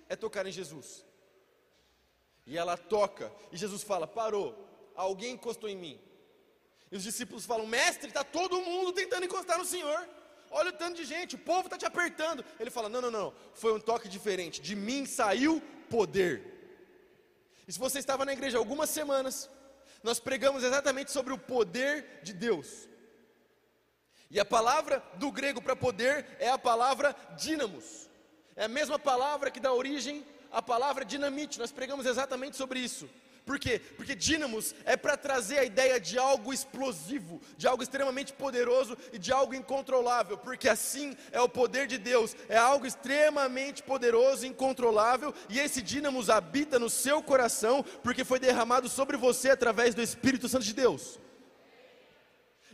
é 0.08 0.16
tocar 0.16 0.46
em 0.46 0.52
Jesus. 0.52 1.04
E 2.46 2.58
ela 2.58 2.76
toca, 2.76 3.32
e 3.52 3.56
Jesus 3.56 3.82
fala: 3.82 4.06
parou, 4.06 4.56
alguém 4.94 5.34
encostou 5.34 5.68
em 5.68 5.76
mim. 5.76 6.00
E 6.90 6.96
os 6.96 7.02
discípulos 7.02 7.46
falam: 7.46 7.66
mestre, 7.66 8.08
está 8.08 8.24
todo 8.24 8.60
mundo 8.60 8.92
tentando 8.92 9.24
encostar 9.24 9.58
no 9.58 9.64
Senhor. 9.64 10.08
Olha 10.50 10.70
o 10.70 10.72
tanto 10.72 10.96
de 10.96 11.04
gente, 11.04 11.36
o 11.36 11.38
povo 11.38 11.66
está 11.66 11.78
te 11.78 11.86
apertando. 11.86 12.44
Ele 12.58 12.70
fala: 12.70 12.88
não, 12.88 13.00
não, 13.00 13.10
não, 13.10 13.34
foi 13.54 13.72
um 13.72 13.80
toque 13.80 14.08
diferente. 14.08 14.60
De 14.60 14.74
mim 14.74 15.06
saiu 15.06 15.62
poder. 15.88 16.58
E 17.66 17.72
se 17.72 17.78
você 17.78 18.00
estava 18.00 18.24
na 18.24 18.32
igreja 18.32 18.58
algumas 18.58 18.90
semanas, 18.90 19.48
nós 20.02 20.18
pregamos 20.18 20.64
exatamente 20.64 21.12
sobre 21.12 21.32
o 21.32 21.38
poder 21.38 22.20
de 22.22 22.32
Deus. 22.32 22.88
E 24.30 24.38
a 24.38 24.44
palavra 24.44 25.02
do 25.14 25.30
grego 25.30 25.60
para 25.62 25.76
poder 25.76 26.26
é 26.38 26.48
a 26.48 26.58
palavra 26.58 27.14
dínamos. 27.36 28.08
É 28.56 28.64
a 28.64 28.68
mesma 28.68 28.98
palavra 28.98 29.50
que 29.50 29.60
dá 29.60 29.72
origem 29.72 30.24
à 30.50 30.60
palavra 30.60 31.04
dinamite. 31.04 31.58
Nós 31.58 31.72
pregamos 31.72 32.06
exatamente 32.06 32.56
sobre 32.56 32.80
isso. 32.80 33.08
Por 33.50 33.58
quê? 33.58 33.80
Porque 33.96 34.14
dínamos 34.14 34.76
é 34.84 34.96
para 34.96 35.16
trazer 35.16 35.58
a 35.58 35.64
ideia 35.64 35.98
de 35.98 36.16
algo 36.16 36.52
explosivo, 36.52 37.42
de 37.56 37.66
algo 37.66 37.82
extremamente 37.82 38.32
poderoso 38.32 38.96
e 39.12 39.18
de 39.18 39.32
algo 39.32 39.52
incontrolável, 39.52 40.38
porque 40.38 40.68
assim 40.68 41.16
é 41.32 41.40
o 41.40 41.48
poder 41.48 41.88
de 41.88 41.98
Deus, 41.98 42.36
é 42.48 42.56
algo 42.56 42.86
extremamente 42.86 43.82
poderoso 43.82 44.46
incontrolável, 44.46 45.34
e 45.48 45.58
esse 45.58 45.82
dínamos 45.82 46.30
habita 46.30 46.78
no 46.78 46.88
seu 46.88 47.20
coração, 47.24 47.84
porque 48.04 48.22
foi 48.22 48.38
derramado 48.38 48.88
sobre 48.88 49.16
você 49.16 49.50
através 49.50 49.96
do 49.96 50.00
Espírito 50.00 50.48
Santo 50.48 50.64
de 50.64 50.72
Deus. 50.72 51.18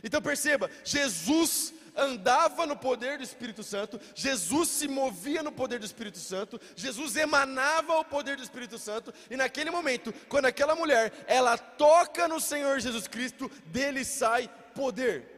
Então 0.03 0.21
perceba, 0.21 0.69
Jesus 0.83 1.73
andava 1.97 2.65
no 2.65 2.77
poder 2.77 3.17
do 3.17 3.23
Espírito 3.23 3.63
Santo, 3.63 3.99
Jesus 4.13 4.69
se 4.69 4.87
movia 4.87 5.41
no 5.41 5.51
poder 5.51 5.79
do 5.79 5.85
Espírito 5.85 6.19
Santo, 6.19 6.61
Jesus 6.75 7.15
emanava 7.15 7.97
o 7.97 8.05
poder 8.05 8.37
do 8.37 8.43
Espírito 8.43 8.77
Santo, 8.77 9.13
e 9.29 9.35
naquele 9.35 9.71
momento, 9.71 10.13
quando 10.29 10.45
aquela 10.45 10.75
mulher, 10.75 11.11
ela 11.27 11.57
toca 11.57 12.27
no 12.27 12.39
Senhor 12.39 12.79
Jesus 12.79 13.07
Cristo, 13.07 13.49
dele 13.65 14.05
sai 14.05 14.49
poder. 14.75 15.37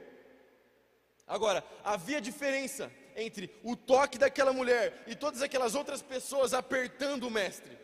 Agora, 1.25 1.63
havia 1.83 2.19
diferença 2.19 2.91
entre 3.15 3.53
o 3.63 3.75
toque 3.75 4.17
daquela 4.17 4.51
mulher 4.51 5.03
e 5.07 5.15
todas 5.15 5.41
aquelas 5.41 5.75
outras 5.75 6.01
pessoas 6.01 6.53
apertando 6.53 7.27
o 7.27 7.31
mestre. 7.31 7.77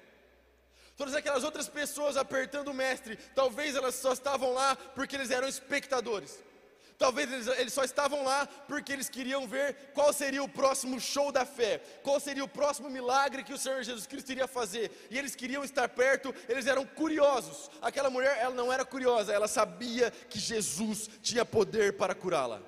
Todas 0.97 1.13
aquelas 1.13 1.43
outras 1.43 1.67
pessoas 1.67 2.15
apertando 2.15 2.69
o 2.69 2.73
mestre, 2.73 3.17
talvez 3.35 3.75
elas 3.75 3.95
só 3.95 4.13
estavam 4.13 4.53
lá 4.53 4.75
porque 4.75 5.15
eles 5.15 5.29
eram 5.29 5.47
espectadores. 5.47 6.41
Talvez 6.97 7.31
eles, 7.31 7.47
eles, 7.59 7.73
só 7.73 7.83
estavam 7.83 8.23
lá 8.23 8.47
porque 8.67 8.93
eles 8.93 9.09
queriam 9.09 9.45
ver 9.47 9.91
qual 9.93 10.13
seria 10.13 10.41
o 10.41 10.47
próximo 10.47 10.99
show 10.99 11.29
da 11.29 11.45
fé, 11.45 11.81
qual 12.01 12.19
seria 12.21 12.43
o 12.43 12.47
próximo 12.47 12.89
milagre 12.89 13.43
que 13.43 13.53
o 13.53 13.57
Senhor 13.57 13.83
Jesus 13.83 14.07
Cristo 14.07 14.31
iria 14.31 14.47
fazer. 14.47 14.89
E 15.09 15.17
eles 15.17 15.35
queriam 15.35 15.63
estar 15.63 15.89
perto, 15.89 16.33
eles 16.47 16.67
eram 16.67 16.85
curiosos. 16.85 17.69
Aquela 17.81 18.09
mulher, 18.09 18.37
ela 18.37 18.55
não 18.55 18.71
era 18.71 18.85
curiosa, 18.85 19.33
ela 19.33 19.47
sabia 19.47 20.09
que 20.09 20.39
Jesus 20.39 21.09
tinha 21.21 21.43
poder 21.43 21.97
para 21.97 22.15
curá-la. 22.15 22.61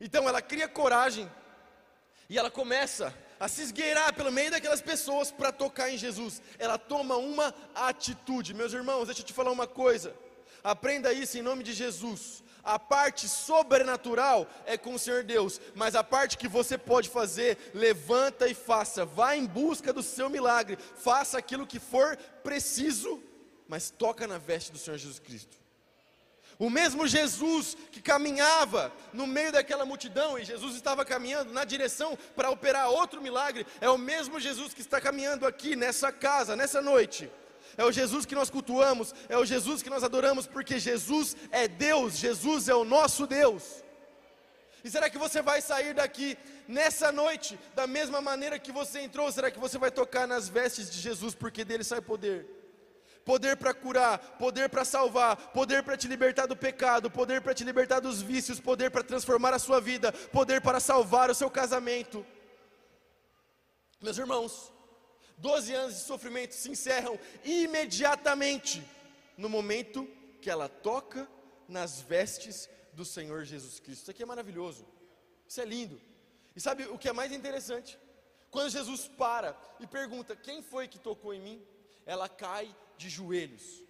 Então 0.00 0.28
ela 0.28 0.42
cria 0.42 0.66
coragem 0.66 1.30
e 2.28 2.36
ela 2.36 2.50
começa 2.50 3.14
a 3.38 3.46
se 3.46 3.62
esgueirar 3.62 4.12
pelo 4.12 4.32
meio 4.32 4.50
daquelas 4.50 4.82
pessoas 4.82 5.30
para 5.30 5.52
tocar 5.52 5.88
em 5.88 5.96
Jesus. 5.96 6.42
Ela 6.58 6.76
toma 6.78 7.16
uma 7.16 7.54
atitude. 7.74 8.54
Meus 8.54 8.72
irmãos, 8.72 9.06
deixa 9.06 9.22
eu 9.22 9.26
te 9.26 9.32
falar 9.32 9.52
uma 9.52 9.66
coisa. 9.66 10.14
Aprenda 10.62 11.12
isso 11.12 11.38
em 11.38 11.42
nome 11.42 11.62
de 11.62 11.72
Jesus. 11.72 12.42
A 12.62 12.78
parte 12.78 13.26
sobrenatural 13.28 14.46
é 14.66 14.76
com 14.76 14.94
o 14.94 14.98
Senhor 14.98 15.24
Deus, 15.24 15.60
mas 15.74 15.94
a 15.94 16.04
parte 16.04 16.36
que 16.36 16.48
você 16.48 16.76
pode 16.76 17.08
fazer, 17.08 17.56
levanta 17.72 18.46
e 18.48 18.54
faça. 18.54 19.04
Vá 19.04 19.34
em 19.34 19.46
busca 19.46 19.92
do 19.92 20.02
seu 20.02 20.28
milagre. 20.28 20.78
Faça 20.96 21.38
aquilo 21.38 21.66
que 21.66 21.78
for 21.78 22.16
preciso, 22.42 23.22
mas 23.66 23.90
toca 23.90 24.26
na 24.26 24.36
veste 24.36 24.70
do 24.70 24.78
Senhor 24.78 24.98
Jesus 24.98 25.18
Cristo. 25.18 25.58
O 26.58 26.68
mesmo 26.68 27.06
Jesus 27.06 27.74
que 27.90 28.02
caminhava 28.02 28.92
no 29.14 29.26
meio 29.26 29.50
daquela 29.50 29.86
multidão, 29.86 30.38
e 30.38 30.44
Jesus 30.44 30.76
estava 30.76 31.06
caminhando 31.06 31.54
na 31.54 31.64
direção 31.64 32.18
para 32.36 32.50
operar 32.50 32.90
outro 32.90 33.22
milagre, 33.22 33.66
é 33.80 33.88
o 33.88 33.96
mesmo 33.96 34.38
Jesus 34.38 34.74
que 34.74 34.82
está 34.82 35.00
caminhando 35.00 35.46
aqui 35.46 35.74
nessa 35.74 36.12
casa, 36.12 36.54
nessa 36.54 36.82
noite 36.82 37.30
é 37.76 37.84
o 37.84 37.92
Jesus 37.92 38.26
que 38.26 38.34
nós 38.34 38.50
cultuamos, 38.50 39.14
é 39.28 39.36
o 39.36 39.44
Jesus 39.44 39.82
que 39.82 39.90
nós 39.90 40.04
adoramos, 40.04 40.46
porque 40.46 40.78
Jesus 40.78 41.36
é 41.50 41.68
Deus, 41.68 42.16
Jesus 42.16 42.68
é 42.68 42.74
o 42.74 42.84
nosso 42.84 43.26
Deus. 43.26 43.82
E 44.82 44.90
será 44.90 45.10
que 45.10 45.18
você 45.18 45.42
vai 45.42 45.60
sair 45.60 45.94
daqui 45.94 46.38
nessa 46.66 47.12
noite 47.12 47.58
da 47.74 47.86
mesma 47.86 48.20
maneira 48.20 48.58
que 48.58 48.72
você 48.72 49.00
entrou? 49.00 49.30
Será 49.30 49.50
que 49.50 49.58
você 49.58 49.76
vai 49.78 49.90
tocar 49.90 50.26
nas 50.26 50.48
vestes 50.48 50.90
de 50.90 50.98
Jesus, 51.00 51.34
porque 51.34 51.64
dele 51.64 51.84
sai 51.84 52.00
poder? 52.00 52.46
Poder 53.24 53.56
para 53.56 53.74
curar, 53.74 54.18
poder 54.38 54.70
para 54.70 54.84
salvar, 54.84 55.36
poder 55.52 55.82
para 55.82 55.96
te 55.96 56.08
libertar 56.08 56.46
do 56.46 56.56
pecado, 56.56 57.10
poder 57.10 57.42
para 57.42 57.52
te 57.52 57.62
libertar 57.62 58.00
dos 58.00 58.22
vícios, 58.22 58.58
poder 58.58 58.90
para 58.90 59.04
transformar 59.04 59.52
a 59.52 59.58
sua 59.58 59.80
vida, 59.80 60.10
poder 60.32 60.62
para 60.62 60.80
salvar 60.80 61.30
o 61.30 61.34
seu 61.34 61.50
casamento. 61.50 62.24
Meus 64.00 64.16
irmãos, 64.16 64.72
12 65.40 65.74
anos 65.74 65.94
de 65.94 66.00
sofrimento 66.02 66.54
se 66.54 66.70
encerram 66.70 67.18
imediatamente 67.44 68.82
no 69.36 69.48
momento 69.48 70.06
que 70.40 70.50
ela 70.50 70.68
toca 70.68 71.28
nas 71.66 72.00
vestes 72.00 72.68
do 72.92 73.04
Senhor 73.04 73.44
Jesus 73.44 73.80
Cristo. 73.80 74.02
Isso 74.02 74.10
aqui 74.10 74.22
é 74.22 74.26
maravilhoso. 74.26 74.86
Isso 75.48 75.60
é 75.60 75.64
lindo. 75.64 76.00
E 76.54 76.60
sabe 76.60 76.84
o 76.84 76.98
que 76.98 77.08
é 77.08 77.12
mais 77.12 77.32
interessante? 77.32 77.98
Quando 78.50 78.70
Jesus 78.70 79.08
para 79.08 79.56
e 79.78 79.86
pergunta: 79.86 80.36
Quem 80.36 80.62
foi 80.62 80.88
que 80.88 80.98
tocou 80.98 81.32
em 81.32 81.40
mim? 81.40 81.66
Ela 82.04 82.28
cai 82.28 82.74
de 82.98 83.08
joelhos. 83.08 83.82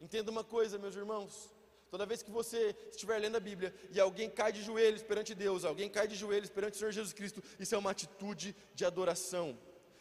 Entenda 0.00 0.30
uma 0.30 0.44
coisa, 0.44 0.78
meus 0.78 0.96
irmãos. 0.96 1.50
Toda 1.90 2.04
vez 2.04 2.22
que 2.22 2.30
você 2.30 2.76
estiver 2.90 3.18
lendo 3.18 3.36
a 3.36 3.40
Bíblia 3.40 3.74
e 3.90 3.98
alguém 3.98 4.28
cai 4.28 4.52
de 4.52 4.62
joelhos 4.62 5.02
perante 5.02 5.34
Deus, 5.34 5.64
alguém 5.64 5.88
cai 5.88 6.06
de 6.06 6.14
joelhos 6.14 6.50
perante 6.50 6.74
o 6.74 6.78
Senhor 6.78 6.92
Jesus 6.92 7.14
Cristo, 7.14 7.42
isso 7.58 7.74
é 7.74 7.78
uma 7.78 7.90
atitude 7.90 8.54
de 8.74 8.84
adoração. 8.84 9.58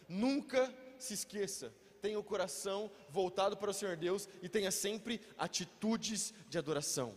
Nunca 0.07 0.73
se 0.99 1.13
esqueça, 1.13 1.73
tenha 2.01 2.19
o 2.19 2.23
coração 2.23 2.91
voltado 3.09 3.57
para 3.57 3.71
o 3.71 3.73
Senhor 3.73 3.95
Deus 3.95 4.27
e 4.41 4.49
tenha 4.49 4.71
sempre 4.71 5.21
atitudes 5.37 6.33
de 6.47 6.57
adoração. 6.57 7.15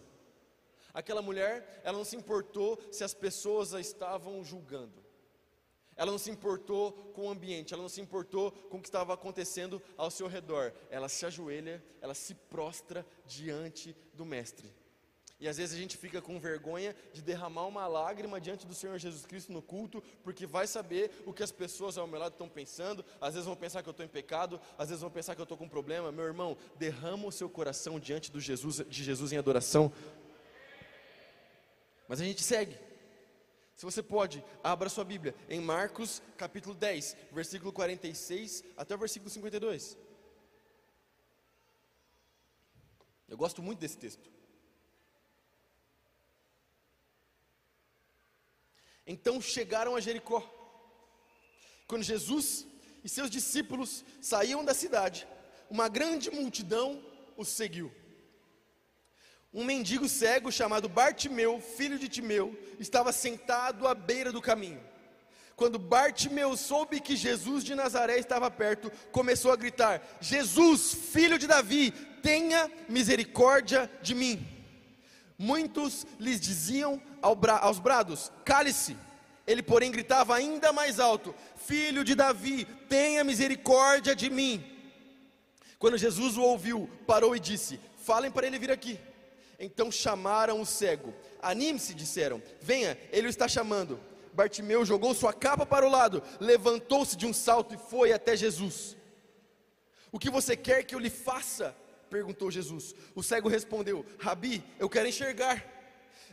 Aquela 0.93 1.23
mulher, 1.23 1.81
ela 1.85 1.99
não 1.99 2.05
se 2.05 2.17
importou 2.17 2.79
se 2.91 3.05
as 3.05 3.15
pessoas 3.15 3.75
a 3.75 3.81
estavam 3.81 4.43
julgando. 4.45 5.05
Ela 5.97 6.11
não 6.11 6.19
se 6.19 6.31
importou 6.31 6.93
com 7.15 7.27
o 7.27 7.31
ambiente, 7.31 7.75
ela 7.75 7.83
não 7.83 7.89
se 7.89 8.01
importou 8.01 8.53
com 8.53 8.79
o 8.79 8.81
que 8.81 8.89
estava 8.89 9.13
acontecendo 9.13 9.83
ao 9.97 10.11
seu 10.11 10.27
redor. 10.27 10.73
Ela 10.89 11.09
se 11.09 11.27
ajoelha, 11.27 11.85
ela 12.01 12.15
se 12.15 12.35
prostra 12.35 13.07
diante 13.27 13.95
do 14.15 14.25
Mestre. 14.25 14.73
E 15.41 15.49
às 15.49 15.57
vezes 15.57 15.75
a 15.75 15.79
gente 15.79 15.97
fica 15.97 16.21
com 16.21 16.39
vergonha 16.39 16.95
de 17.15 17.23
derramar 17.23 17.67
uma 17.67 17.87
lágrima 17.87 18.39
diante 18.39 18.67
do 18.67 18.75
Senhor 18.75 18.99
Jesus 18.99 19.25
Cristo 19.25 19.51
no 19.51 19.63
culto, 19.63 20.03
porque 20.23 20.47
vai 20.47 20.67
saber 20.67 21.11
o 21.25 21.33
que 21.33 21.43
as 21.43 21.51
pessoas 21.51 21.97
ao 21.97 22.07
meu 22.07 22.21
lado 22.21 22.33
estão 22.33 22.47
pensando. 22.47 23.03
Às 23.19 23.33
vezes 23.33 23.47
vão 23.47 23.57
pensar 23.57 23.83
que 23.83 23.89
eu 23.89 23.93
estou 23.93 24.05
em 24.05 24.09
pecado, 24.09 24.61
às 24.77 24.91
vezes 24.91 25.01
vão 25.01 25.11
pensar 25.11 25.35
que 25.35 25.41
eu 25.41 25.45
estou 25.45 25.57
com 25.57 25.65
um 25.65 25.69
problema. 25.69 26.13
Meu 26.13 26.27
irmão, 26.27 26.59
derrama 26.77 27.27
o 27.27 27.33
seu 27.33 27.49
coração 27.49 27.99
diante 27.99 28.31
do 28.31 28.39
Jesus, 28.39 28.83
de 28.87 29.03
Jesus 29.03 29.33
em 29.33 29.39
adoração. 29.39 29.91
Mas 32.07 32.21
a 32.21 32.25
gente 32.25 32.43
segue. 32.43 32.77
Se 33.75 33.87
você 33.87 34.03
pode, 34.03 34.45
abra 34.63 34.91
sua 34.91 35.05
Bíblia 35.05 35.35
em 35.49 35.59
Marcos 35.59 36.21
capítulo 36.37 36.75
10, 36.75 37.17
versículo 37.33 37.73
46 37.73 38.63
até 38.77 38.95
o 38.95 38.99
versículo 38.99 39.31
52. 39.31 39.97
Eu 43.27 43.39
gosto 43.39 43.63
muito 43.63 43.79
desse 43.79 43.97
texto. 43.97 44.40
Então 49.11 49.41
chegaram 49.41 49.97
a 49.97 50.01
Jericó. 50.01 50.41
Quando 51.89 52.05
Jesus 52.05 52.65
e 53.03 53.09
seus 53.09 53.29
discípulos 53.29 54.05
saíam 54.21 54.65
da 54.65 54.73
cidade, 54.73 55.27
uma 55.69 55.89
grande 55.89 56.31
multidão 56.31 57.05
os 57.37 57.49
seguiu. 57.49 57.93
Um 59.53 59.65
mendigo 59.65 60.09
cego 60.09 60.53
chamado 60.53 60.89
Bartimeu, 60.89 61.61
filho 61.61 61.99
de 61.99 62.09
Timeu, 62.09 62.57
estava 62.79 63.11
sentado 63.11 63.89
à 63.89 63.95
beira 63.95 64.31
do 64.31 64.41
caminho. 64.41 64.81
Quando 65.57 65.77
Bartimeu 65.77 66.57
soube 66.57 67.01
que 67.01 67.17
Jesus 67.17 67.65
de 67.65 67.75
Nazaré 67.75 68.17
estava 68.17 68.49
perto, 68.49 68.93
começou 69.11 69.51
a 69.51 69.57
gritar: 69.57 70.01
Jesus, 70.21 70.95
filho 70.95 71.37
de 71.37 71.49
Davi, 71.49 71.91
tenha 72.23 72.71
misericórdia 72.89 73.91
de 74.01 74.15
mim. 74.15 74.47
Muitos 75.37 76.07
lhes 76.19 76.39
diziam 76.39 77.03
aos 77.23 77.79
brados: 77.79 78.31
Cale-se. 78.45 78.95
Ele, 79.51 79.65
porém, 79.65 79.91
gritava 79.91 80.37
ainda 80.37 80.73
mais 80.73 81.01
alto: 81.01 81.35
Filho 81.57 82.05
de 82.05 82.15
Davi, 82.15 82.65
tenha 82.89 83.25
misericórdia 83.25 84.15
de 84.15 84.31
mim. 84.31 84.65
Quando 85.77 85.99
Jesus 85.99 86.37
o 86.37 86.43
ouviu, 86.43 86.89
parou 87.05 87.35
e 87.35 87.41
disse: 87.41 87.81
Falem 88.05 88.31
para 88.31 88.47
ele 88.47 88.61
vir 88.61 88.71
aqui. 88.71 88.97
Então 89.59 89.91
chamaram 89.91 90.61
o 90.61 90.65
cego. 90.65 91.13
Anime-se, 91.43 91.95
disseram. 91.95 92.41
Venha, 92.61 92.97
ele 93.11 93.27
o 93.27 93.31
está 93.31 93.49
chamando. 93.49 93.99
Bartimeu 94.33 94.85
jogou 94.85 95.13
sua 95.15 95.33
capa 95.33 95.67
para 95.67 95.85
o 95.85 95.91
lado, 95.91 96.23
levantou-se 96.39 97.17
de 97.17 97.27
um 97.27 97.33
salto 97.33 97.75
e 97.75 97.91
foi 97.91 98.13
até 98.13 98.37
Jesus. 98.37 98.97
O 100.13 100.19
que 100.21 100.31
você 100.31 100.57
quer 100.57 100.85
que 100.85 100.95
eu 100.95 101.01
lhe 101.01 101.11
faça? 101.11 101.75
perguntou 102.09 102.53
Jesus. 102.53 102.95
O 103.17 103.23
cego 103.23 103.49
respondeu: 103.49 104.07
Rabi, 104.17 104.63
eu 104.79 104.89
quero 104.89 105.09
enxergar. 105.09 105.80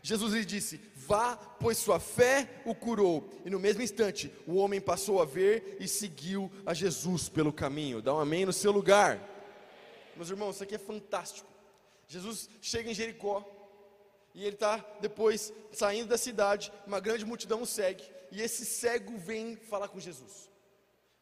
Jesus 0.01 0.33
lhe 0.33 0.45
disse: 0.45 0.79
Vá, 0.95 1.35
pois 1.35 1.77
sua 1.77 1.99
fé 1.99 2.61
o 2.65 2.75
curou. 2.75 3.29
E 3.45 3.49
no 3.49 3.59
mesmo 3.59 3.81
instante, 3.81 4.31
o 4.45 4.55
homem 4.55 4.79
passou 4.79 5.21
a 5.21 5.25
ver 5.25 5.77
e 5.79 5.87
seguiu 5.87 6.51
a 6.65 6.73
Jesus 6.73 7.29
pelo 7.29 7.53
caminho. 7.53 8.01
Dá 8.01 8.13
um 8.13 8.19
amém 8.19 8.45
no 8.45 8.53
seu 8.53 8.71
lugar. 8.71 9.21
Meus 10.15 10.29
irmãos, 10.29 10.55
isso 10.55 10.63
aqui 10.63 10.75
é 10.75 10.79
fantástico. 10.79 11.47
Jesus 12.07 12.49
chega 12.61 12.89
em 12.89 12.93
Jericó 12.93 13.45
e 14.33 14.43
ele 14.43 14.55
está 14.55 14.77
depois 15.01 15.51
saindo 15.71 16.07
da 16.07 16.17
cidade. 16.17 16.71
Uma 16.85 16.99
grande 16.99 17.25
multidão 17.25 17.61
o 17.61 17.65
segue. 17.65 18.03
E 18.31 18.41
esse 18.41 18.65
cego 18.65 19.17
vem 19.17 19.55
falar 19.55 19.87
com 19.87 19.99
Jesus. 19.99 20.49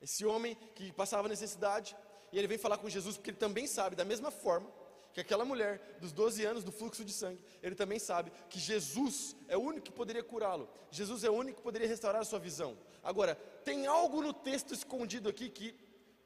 Esse 0.02 0.26
homem 0.26 0.58
que 0.76 0.92
passava 0.92 1.28
necessidade, 1.28 1.96
e 2.32 2.38
ele 2.38 2.48
vem 2.48 2.58
falar 2.58 2.78
com 2.78 2.90
Jesus 2.90 3.18
porque 3.18 3.32
ele 3.32 3.38
também 3.38 3.66
sabe, 3.66 3.96
da 3.96 4.06
mesma 4.06 4.30
forma 4.30 4.70
que 5.16 5.22
aquela 5.22 5.46
mulher 5.46 5.98
dos 6.02 6.12
12 6.12 6.44
anos 6.44 6.66
do 6.66 6.74
fluxo 6.74 7.06
de 7.06 7.14
sangue, 7.14 7.42
ele 7.64 7.74
também 7.74 7.98
sabe 7.98 8.34
que 8.50 8.60
Jesus 8.60 9.34
é 9.48 9.56
o 9.56 9.62
único 9.62 9.86
que 9.86 9.92
poderia 9.94 10.22
curá-lo. 10.22 10.70
Jesus 10.92 11.24
é 11.24 11.30
o 11.30 11.34
único 11.34 11.60
que 11.60 11.64
poderia 11.64 11.88
restaurar 11.88 12.22
a 12.22 12.26
sua 12.26 12.38
visão. 12.38 12.78
Agora, 13.02 13.34
tem 13.64 13.88
algo 13.88 14.22
no 14.22 14.34
texto 14.34 14.74
escondido 14.74 15.30
aqui 15.30 15.50
que 15.50 15.74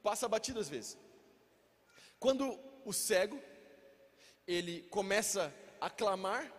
passa 0.02 0.28
batido 0.28 0.60
às 0.60 0.68
vezes. 0.68 0.98
Quando 2.20 2.60
o 2.84 2.92
cego 2.92 3.40
ele 4.48 4.82
começa 4.90 5.54
a 5.80 5.88
clamar 5.88 6.52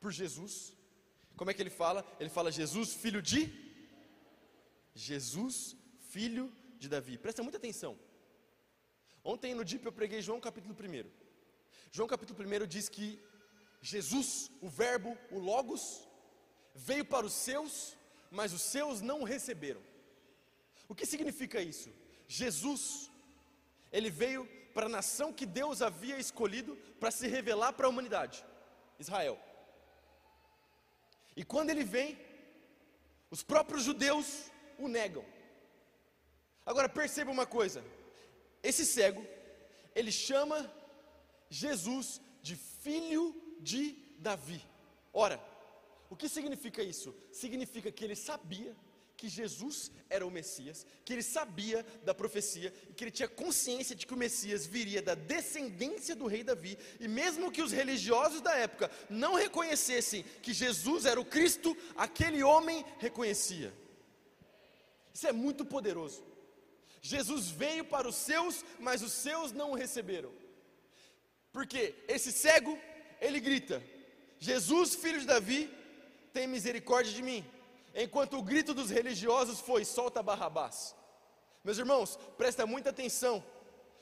por 0.00 0.12
Jesus, 0.12 0.72
como 1.36 1.50
é 1.50 1.54
que 1.54 1.60
ele 1.60 1.70
fala? 1.70 2.06
Ele 2.20 2.30
fala 2.30 2.52
Jesus, 2.52 2.94
filho 2.94 3.20
de 3.20 3.52
Jesus, 4.94 5.76
filho 6.08 6.52
de 6.78 6.88
Davi. 6.88 7.18
Presta 7.18 7.42
muita 7.42 7.58
atenção. 7.58 7.98
Ontem 9.24 9.56
no 9.56 9.64
DIP 9.64 9.84
eu 9.84 9.92
preguei 9.92 10.22
João 10.22 10.40
capítulo 10.40 10.72
1. 10.72 11.21
João 11.94 12.08
capítulo 12.08 12.38
1 12.42 12.66
diz 12.66 12.88
que 12.88 13.20
Jesus, 13.82 14.50
o 14.62 14.68
Verbo, 14.68 15.10
o 15.30 15.38
Logos, 15.38 16.08
veio 16.74 17.04
para 17.04 17.26
os 17.26 17.34
seus, 17.34 17.94
mas 18.30 18.54
os 18.54 18.62
seus 18.62 19.02
não 19.02 19.20
o 19.20 19.24
receberam. 19.24 19.82
O 20.88 20.94
que 20.94 21.04
significa 21.04 21.60
isso? 21.60 21.90
Jesus, 22.26 23.10
ele 23.92 24.08
veio 24.08 24.46
para 24.72 24.86
a 24.86 24.88
nação 24.88 25.34
que 25.34 25.44
Deus 25.44 25.82
havia 25.82 26.18
escolhido 26.18 26.76
para 26.98 27.10
se 27.10 27.28
revelar 27.28 27.74
para 27.74 27.86
a 27.86 27.90
humanidade, 27.90 28.42
Israel. 28.98 29.38
E 31.36 31.44
quando 31.44 31.68
ele 31.68 31.84
vem, 31.84 32.18
os 33.30 33.42
próprios 33.42 33.82
judeus 33.82 34.50
o 34.78 34.88
negam. 34.88 35.26
Agora 36.64 36.88
perceba 36.88 37.30
uma 37.30 37.44
coisa: 37.44 37.84
esse 38.62 38.86
cego, 38.86 39.26
ele 39.94 40.10
chama 40.10 40.72
Jesus 41.52 42.18
de 42.40 42.56
filho 42.56 43.36
de 43.60 43.94
Davi. 44.18 44.64
Ora, 45.12 45.38
o 46.08 46.16
que 46.16 46.28
significa 46.28 46.82
isso? 46.82 47.14
Significa 47.30 47.92
que 47.92 48.02
ele 48.02 48.16
sabia 48.16 48.74
que 49.18 49.28
Jesus 49.28 49.92
era 50.08 50.26
o 50.26 50.30
Messias, 50.30 50.86
que 51.04 51.12
ele 51.12 51.22
sabia 51.22 51.84
da 52.04 52.14
profecia 52.14 52.72
e 52.88 52.94
que 52.94 53.04
ele 53.04 53.10
tinha 53.10 53.28
consciência 53.28 53.94
de 53.94 54.06
que 54.06 54.14
o 54.14 54.16
Messias 54.16 54.64
viria 54.64 55.02
da 55.02 55.14
descendência 55.14 56.16
do 56.16 56.26
rei 56.26 56.42
Davi, 56.42 56.76
e 56.98 57.06
mesmo 57.06 57.52
que 57.52 57.62
os 57.62 57.70
religiosos 57.70 58.40
da 58.40 58.54
época 58.56 58.90
não 59.10 59.34
reconhecessem 59.34 60.24
que 60.40 60.54
Jesus 60.54 61.04
era 61.04 61.20
o 61.20 61.24
Cristo, 61.24 61.76
aquele 61.94 62.42
homem 62.42 62.82
reconhecia. 62.98 63.72
Isso 65.12 65.26
é 65.26 65.32
muito 65.32 65.66
poderoso. 65.66 66.24
Jesus 67.02 67.50
veio 67.50 67.84
para 67.84 68.08
os 68.08 68.16
seus, 68.16 68.64
mas 68.80 69.02
os 69.02 69.12
seus 69.12 69.52
não 69.52 69.72
o 69.72 69.74
receberam. 69.74 70.32
Porque 71.52 71.94
esse 72.08 72.32
cego, 72.32 72.78
ele 73.20 73.40
grita: 73.40 73.82
Jesus, 74.38 74.94
filho 74.94 75.20
de 75.20 75.26
Davi, 75.26 75.70
tem 76.32 76.46
misericórdia 76.46 77.12
de 77.12 77.22
mim. 77.22 77.44
Enquanto 77.94 78.38
o 78.38 78.42
grito 78.42 78.72
dos 78.72 78.90
religiosos 78.90 79.60
foi: 79.60 79.84
solta 79.84 80.22
Barrabás. 80.22 80.94
Meus 81.62 81.78
irmãos, 81.78 82.18
presta 82.36 82.66
muita 82.66 82.90
atenção. 82.90 83.44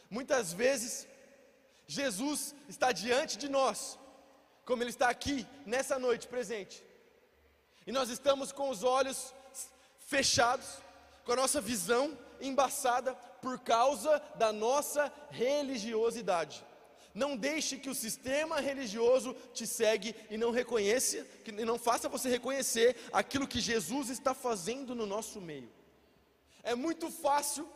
Muitas 0.08 0.52
vezes, 0.52 1.06
Jesus 1.86 2.54
está 2.68 2.92
diante 2.92 3.36
de 3.36 3.48
nós, 3.48 3.98
como 4.64 4.82
Ele 4.82 4.90
está 4.90 5.08
aqui, 5.08 5.46
nessa 5.66 5.98
noite 5.98 6.28
presente, 6.28 6.84
e 7.86 7.92
nós 7.92 8.08
estamos 8.08 8.52
com 8.52 8.70
os 8.70 8.82
olhos 8.82 9.34
fechados, 9.98 10.78
com 11.24 11.32
a 11.32 11.36
nossa 11.36 11.60
visão 11.60 12.16
embaçada 12.40 13.14
por 13.42 13.58
causa 13.60 14.22
da 14.36 14.52
nossa 14.52 15.12
religiosidade. 15.30 16.64
Não 17.14 17.36
deixe 17.36 17.76
que 17.76 17.90
o 17.90 17.94
sistema 17.94 18.60
religioso 18.60 19.34
te 19.52 19.66
segue 19.66 20.14
e 20.30 20.38
não 20.38 20.50
reconheça, 20.50 21.26
que 21.44 21.50
não 21.50 21.78
faça 21.78 22.08
você 22.08 22.28
reconhecer 22.28 22.96
aquilo 23.12 23.48
que 23.48 23.60
Jesus 23.60 24.10
está 24.10 24.32
fazendo 24.34 24.94
no 24.94 25.06
nosso 25.06 25.40
meio. 25.40 25.68
É 26.62 26.74
muito 26.74 27.10
fácil 27.10 27.68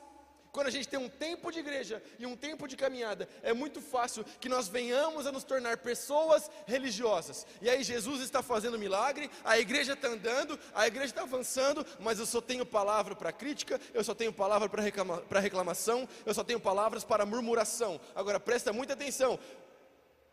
quando 0.55 0.69
a 0.69 0.71
gente 0.71 0.87
tem 0.87 1.01
um 1.01 1.09
tempo 1.09 1.51
de 1.51 1.59
igreja 1.59 2.01
e 2.17 2.25
um 2.25 2.37
tempo 2.37 2.69
de 2.69 2.77
caminhada, 2.77 3.29
é 3.43 3.53
muito 3.53 3.81
fácil 3.81 4.25
que 4.39 4.49
nós 4.49 4.69
venhamos 4.69 5.27
a 5.27 5.33
nos 5.33 5.43
tornar 5.43 5.79
pessoas 5.79 6.49
religiosas. 6.65 7.45
E 7.61 7.69
aí 7.69 7.83
Jesus 7.83 8.21
está 8.21 8.41
fazendo 8.41 8.79
milagre, 8.79 9.29
a 9.43 9.59
igreja 9.59 9.95
está 9.95 10.07
andando, 10.07 10.57
a 10.73 10.87
igreja 10.87 11.07
está 11.07 11.23
avançando, 11.23 11.85
mas 11.99 12.21
eu 12.21 12.25
só 12.25 12.41
tenho 12.41 12.65
palavra 12.65 13.17
para 13.17 13.33
crítica, 13.33 13.81
eu 13.93 14.05
só 14.05 14.15
tenho 14.15 14.33
palavra 14.33 14.69
para 14.69 14.81
reclama, 14.81 15.25
reclamação, 15.29 16.09
eu 16.25 16.33
só 16.33 16.45
tenho 16.45 16.61
palavras 16.61 17.03
para 17.03 17.27
murmuração. 17.27 18.01
Agora 18.15 18.39
presta 18.39 18.73
muita 18.73 18.93
atenção. 18.93 19.41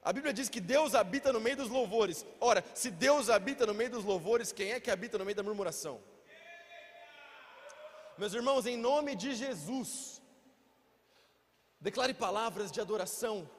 A 0.03 0.13
Bíblia 0.13 0.31
diz 0.31 0.49
que 0.49 0.60
Deus 0.60 0.93
habita 0.93 1.34
no 1.34 1.41
meio 1.41 1.57
dos 1.57 1.69
louvores. 1.69 2.27
Ora, 2.39 2.63
se 2.75 2.91
Deus 2.91 3.27
habita 3.27 3.65
no 3.65 3.73
meio 3.73 3.89
dos 3.89 4.05
louvores, 4.05 4.51
quem 4.51 4.71
é 4.71 4.79
que 4.79 4.91
habita 4.91 5.17
no 5.17 5.25
meio 5.25 5.36
da 5.36 5.41
murmuração? 5.41 5.99
Meus 8.21 8.36
irmãos, 8.36 8.67
em 8.67 8.77
nome 8.77 9.15
de 9.15 9.34
Jesus, 9.34 10.21
declare 11.79 12.13
palavras 12.13 12.71
de 12.71 12.79
adoração. 12.79 13.49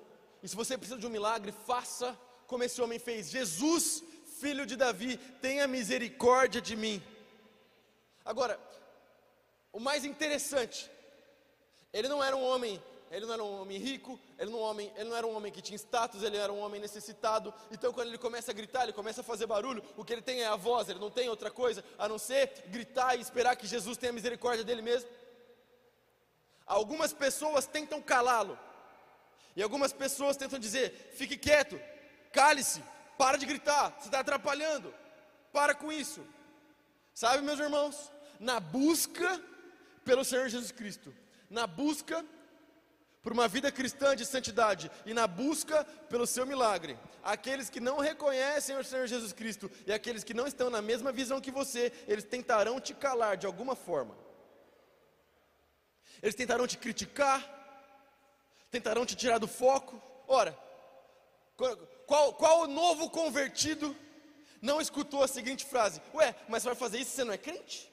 E 0.41 0.47
se 0.49 0.55
você 0.55 0.79
precisa 0.79 1.01
de 1.01 1.07
um 1.09 1.11
milagre, 1.11 1.51
faça 1.51 2.17
como 2.47 2.63
esse 2.63 2.81
homem 2.81 2.97
fez. 2.97 3.29
Jesus, 3.29 4.05
filho 4.41 4.65
de 4.65 4.77
Davi, 4.77 5.17
tenha 5.41 5.67
misericórdia 5.67 6.61
de 6.61 6.77
mim. 6.77 7.03
Agora, 8.25 8.57
o 9.73 9.81
mais 9.81 10.05
interessante, 10.05 10.89
ele 11.93 12.07
não 12.07 12.23
era 12.23 12.37
um 12.37 12.45
homem 12.45 12.81
ele 13.13 13.27
não 13.27 13.35
era 13.35 13.45
um 13.45 13.61
homem 13.61 13.79
rico, 13.79 14.19
ele 14.39 14.51
não, 14.51 14.59
homem, 14.59 14.91
ele 14.97 15.11
não 15.11 15.17
era 15.17 15.27
um 15.27 15.37
homem 15.37 15.53
que 15.53 15.61
tinha 15.61 15.77
status, 15.77 16.23
ele 16.23 16.39
era 16.39 16.51
um 16.51 16.61
homem 16.61 16.81
necessitado. 16.81 17.53
Então, 17.71 17.93
quando 17.93 18.09
ele 18.09 18.17
começa 18.17 18.51
a 18.51 18.55
gritar, 18.55 18.85
ele 18.85 18.93
começa 18.95 19.21
a 19.21 19.25
fazer 19.25 19.47
barulho, 19.47 19.85
o 19.99 20.05
que 20.05 20.15
ele 20.15 20.23
tem 20.23 20.41
é 20.41 20.47
a 20.47 20.57
voz, 20.57 20.89
ele 20.89 20.99
não 20.99 21.11
tem 21.11 21.29
outra 21.29 21.51
coisa 21.51 21.85
a 21.99 22.09
não 22.09 22.19
ser 22.19 22.51
gritar 22.69 23.15
e 23.15 23.21
esperar 23.21 23.55
que 23.55 23.67
Jesus 23.67 23.99
tenha 23.99 24.15
misericórdia 24.15 24.65
dele 24.65 24.81
mesmo. 24.81 25.11
Algumas 26.65 27.13
pessoas 27.13 27.67
tentam 27.67 28.01
calá-lo, 28.01 28.59
e 29.55 29.63
algumas 29.63 29.93
pessoas 29.93 30.39
tentam 30.39 30.59
dizer: 30.59 31.13
fique 31.15 31.37
quieto, 31.37 31.79
cale-se, 32.33 32.83
para 33.19 33.37
de 33.37 33.45
gritar, 33.45 33.91
você 33.91 34.09
está 34.09 34.21
atrapalhando, 34.21 34.93
para 35.53 35.75
com 35.75 35.93
isso. 35.93 36.25
Sabe, 37.13 37.43
meus 37.43 37.61
irmãos, 37.61 38.11
na 38.41 38.59
busca 38.59 39.39
pelo 40.03 40.25
Senhor 40.25 40.49
Jesus 40.49 40.73
Cristo, 40.73 41.15
na 41.51 41.67
busca 41.67 42.25
por 43.23 43.33
uma 43.33 43.47
vida 43.47 43.71
cristã 43.71 44.17
de 44.17 44.27
santidade 44.27 44.91
e 45.07 45.15
na 45.15 45.27
busca 45.27 45.85
pelo 46.09 46.27
seu 46.27 46.45
milagre. 46.45 46.99
Aqueles 47.23 47.71
que 47.71 47.79
não 47.79 48.01
reconhecem 48.01 48.77
o 48.77 48.83
Senhor 48.83 49.07
Jesus 49.07 49.33
Cristo 49.33 49.71
e 49.87 49.93
aqueles 49.93 50.25
que 50.25 50.35
não 50.35 50.47
estão 50.47 50.69
na 50.69 50.83
mesma 50.83 51.13
visão 51.13 51.41
que 51.41 51.51
você, 51.51 51.93
eles 52.09 52.25
tentarão 52.25 52.81
te 52.81 52.93
calar 52.93 53.37
de 53.37 53.47
alguma 53.47 53.77
forma. 53.77 54.17
Eles 56.21 56.35
tentarão 56.35 56.67
te 56.67 56.77
criticar, 56.77 57.41
tentarão 58.71 59.07
te 59.07 59.15
tirar 59.15 59.39
do 59.39 59.47
foco. 59.47 60.03
Ora, 60.27 60.59
qual, 62.07 62.35
qual 62.35 62.63
o 62.63 62.67
novo 62.67 63.09
convertido 63.09 63.97
não 64.61 64.81
escutou 64.81 65.23
a 65.23 65.29
seguinte 65.29 65.65
frase: 65.65 66.03
Ué, 66.13 66.35
mas 66.49 66.65
vai 66.65 66.75
fazer 66.75 66.99
isso 66.99 67.13
você 67.13 67.25
não 67.25 67.33
é 67.33 67.39
crente? 67.39 67.93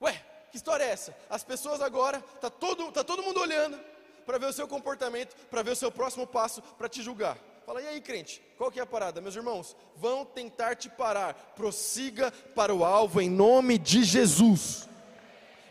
Ué, 0.00 0.24
que 0.54 0.58
história 0.58 0.84
é 0.84 0.90
essa? 0.90 1.12
As 1.28 1.42
pessoas 1.42 1.80
agora, 1.80 2.22
está 2.36 2.48
todo, 2.48 2.92
tá 2.92 3.02
todo 3.02 3.24
mundo 3.24 3.40
olhando 3.40 3.76
para 4.24 4.38
ver 4.38 4.46
o 4.46 4.52
seu 4.52 4.68
comportamento, 4.68 5.34
para 5.50 5.64
ver 5.64 5.72
o 5.72 5.76
seu 5.76 5.90
próximo 5.90 6.28
passo, 6.28 6.62
para 6.78 6.88
te 6.88 7.02
julgar. 7.02 7.36
Fala, 7.66 7.82
e 7.82 7.88
aí, 7.88 8.00
crente, 8.00 8.40
qual 8.56 8.70
que 8.70 8.78
é 8.78 8.82
a 8.84 8.86
parada? 8.86 9.20
Meus 9.20 9.34
irmãos, 9.34 9.74
vão 9.96 10.24
tentar 10.24 10.76
te 10.76 10.88
parar. 10.88 11.34
Prossiga 11.56 12.30
para 12.54 12.72
o 12.72 12.84
alvo 12.84 13.20
em 13.20 13.28
nome 13.28 13.78
de 13.78 14.04
Jesus. 14.04 14.88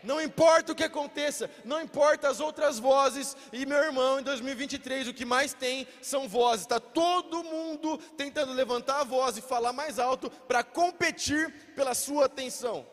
Não 0.02 0.20
importa 0.20 0.72
o 0.72 0.74
que 0.74 0.84
aconteça, 0.84 1.50
não 1.64 1.80
importa 1.80 2.28
as 2.28 2.38
outras 2.38 2.78
vozes. 2.78 3.34
E 3.54 3.64
meu 3.64 3.78
irmão, 3.78 4.20
em 4.20 4.22
2023, 4.22 5.08
o 5.08 5.14
que 5.14 5.24
mais 5.24 5.54
tem 5.54 5.88
são 6.02 6.28
vozes. 6.28 6.66
Está 6.66 6.78
todo 6.78 7.42
mundo 7.42 7.96
tentando 8.18 8.52
levantar 8.52 9.00
a 9.00 9.04
voz 9.04 9.38
e 9.38 9.40
falar 9.40 9.72
mais 9.72 9.98
alto 9.98 10.28
para 10.28 10.62
competir 10.62 11.72
pela 11.74 11.94
sua 11.94 12.26
atenção. 12.26 12.92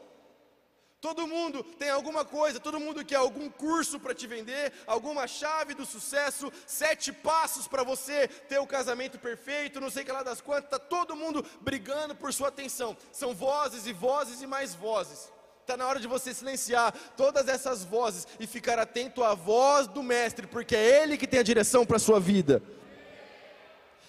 Todo 1.01 1.25
mundo 1.25 1.63
tem 1.63 1.89
alguma 1.89 2.23
coisa, 2.23 2.59
todo 2.59 2.79
mundo 2.79 3.03
quer 3.03 3.15
algum 3.15 3.49
curso 3.49 3.99
para 3.99 4.13
te 4.13 4.27
vender, 4.27 4.71
alguma 4.85 5.27
chave 5.27 5.73
do 5.73 5.83
sucesso, 5.83 6.53
sete 6.67 7.11
passos 7.11 7.67
para 7.67 7.83
você 7.83 8.27
ter 8.27 8.59
o 8.59 8.67
casamento 8.67 9.17
perfeito, 9.17 9.81
não 9.81 9.89
sei 9.89 10.03
que 10.03 10.11
lá 10.11 10.21
das 10.21 10.41
quantas, 10.41 10.65
está 10.65 10.77
todo 10.77 11.15
mundo 11.15 11.43
brigando 11.59 12.13
por 12.13 12.31
sua 12.31 12.49
atenção. 12.49 12.95
São 13.11 13.33
vozes 13.33 13.87
e 13.87 13.93
vozes 13.93 14.43
e 14.43 14.47
mais 14.47 14.75
vozes. 14.75 15.31
Está 15.61 15.75
na 15.75 15.87
hora 15.87 15.99
de 15.99 16.07
você 16.07 16.35
silenciar 16.35 16.93
todas 17.17 17.47
essas 17.47 17.83
vozes 17.83 18.27
e 18.39 18.45
ficar 18.45 18.77
atento 18.77 19.23
à 19.23 19.33
voz 19.33 19.87
do 19.87 20.03
Mestre, 20.03 20.45
porque 20.45 20.75
é 20.75 21.01
Ele 21.01 21.17
que 21.17 21.25
tem 21.25 21.39
a 21.39 21.43
direção 21.43 21.83
para 21.83 21.97
a 21.97 21.99
sua 21.99 22.19
vida. 22.19 22.61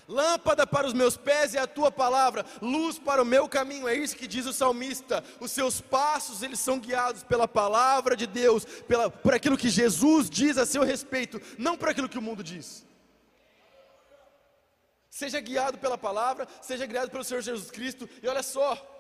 Lâmpada 0.09 0.67
para 0.67 0.87
os 0.87 0.93
meus 0.93 1.17
pés 1.17 1.55
é 1.55 1.61
a 1.61 1.67
tua 1.67 1.91
palavra, 1.91 2.45
luz 2.61 2.99
para 2.99 3.23
o 3.23 3.25
meu 3.25 3.49
caminho, 3.49 3.89
é 3.89 3.95
isso 3.95 4.17
que 4.17 4.27
diz 4.27 4.47
o 4.47 4.53
salmista. 4.53 5.23
Os 5.41 5.51
seus 5.53 5.81
passos, 5.81 6.43
eles 6.43 6.59
são 6.59 6.79
guiados 6.79 7.23
pela 7.23 7.47
palavra 7.47 8.17
de 8.17 8.27
Deus, 8.27 8.65
pela, 8.65 9.11
por 9.11 9.33
aquilo 9.33 9.57
que 9.57 9.71
Jesus 9.71 10.29
diz 10.29 10.59
a 10.59 10.67
seu 10.67 10.83
respeito, 10.83 11.41
não 11.57 11.77
por 11.77 11.89
aquilo 11.89 12.09
que 12.09 12.19
o 12.19 12.23
mundo 12.23 12.43
diz. 12.43 12.85
Seja 15.09 15.41
guiado 15.41 15.79
pela 15.79 15.99
palavra, 15.99 16.49
seja 16.61 16.87
guiado 16.87 17.11
pelo 17.11 17.23
Senhor 17.23 17.43
Jesus 17.43 17.71
Cristo, 17.71 18.09
e 18.23 18.29
olha 18.29 18.43
só, 18.43 18.92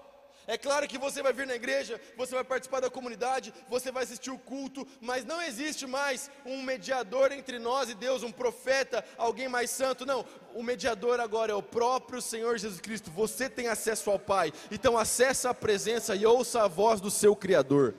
é 0.46 0.58
claro 0.58 0.88
que 0.88 0.98
você 0.98 1.22
vai 1.22 1.32
vir 1.32 1.46
na 1.46 1.54
igreja, 1.54 2.00
você 2.16 2.34
vai 2.34 2.42
participar 2.42 2.80
da 2.80 2.90
comunidade, 2.90 3.54
você 3.68 3.92
vai 3.92 4.02
assistir 4.02 4.30
o 4.30 4.38
culto, 4.38 4.86
mas 5.00 5.24
não 5.24 5.40
existe 5.40 5.86
mais 5.86 6.30
um 6.44 6.62
mediador 6.62 7.30
entre 7.30 7.60
nós 7.60 7.88
e 7.88 7.94
Deus, 7.94 8.24
um 8.24 8.32
profeta, 8.32 9.04
alguém 9.16 9.48
mais 9.48 9.70
santo. 9.70 10.04
Não, 10.04 10.24
o 10.52 10.62
mediador 10.62 11.20
agora 11.20 11.52
é 11.52 11.54
o 11.54 11.62
próprio 11.62 12.20
Senhor 12.20 12.58
Jesus 12.58 12.80
Cristo. 12.80 13.10
Você 13.12 13.48
tem 13.48 13.68
acesso 13.68 14.10
ao 14.10 14.18
Pai, 14.18 14.52
então 14.70 14.98
acessa 14.98 15.50
a 15.50 15.54
presença 15.54 16.16
e 16.16 16.26
ouça 16.26 16.64
a 16.64 16.68
voz 16.68 17.00
do 17.00 17.10
seu 17.10 17.36
Criador. 17.36 17.94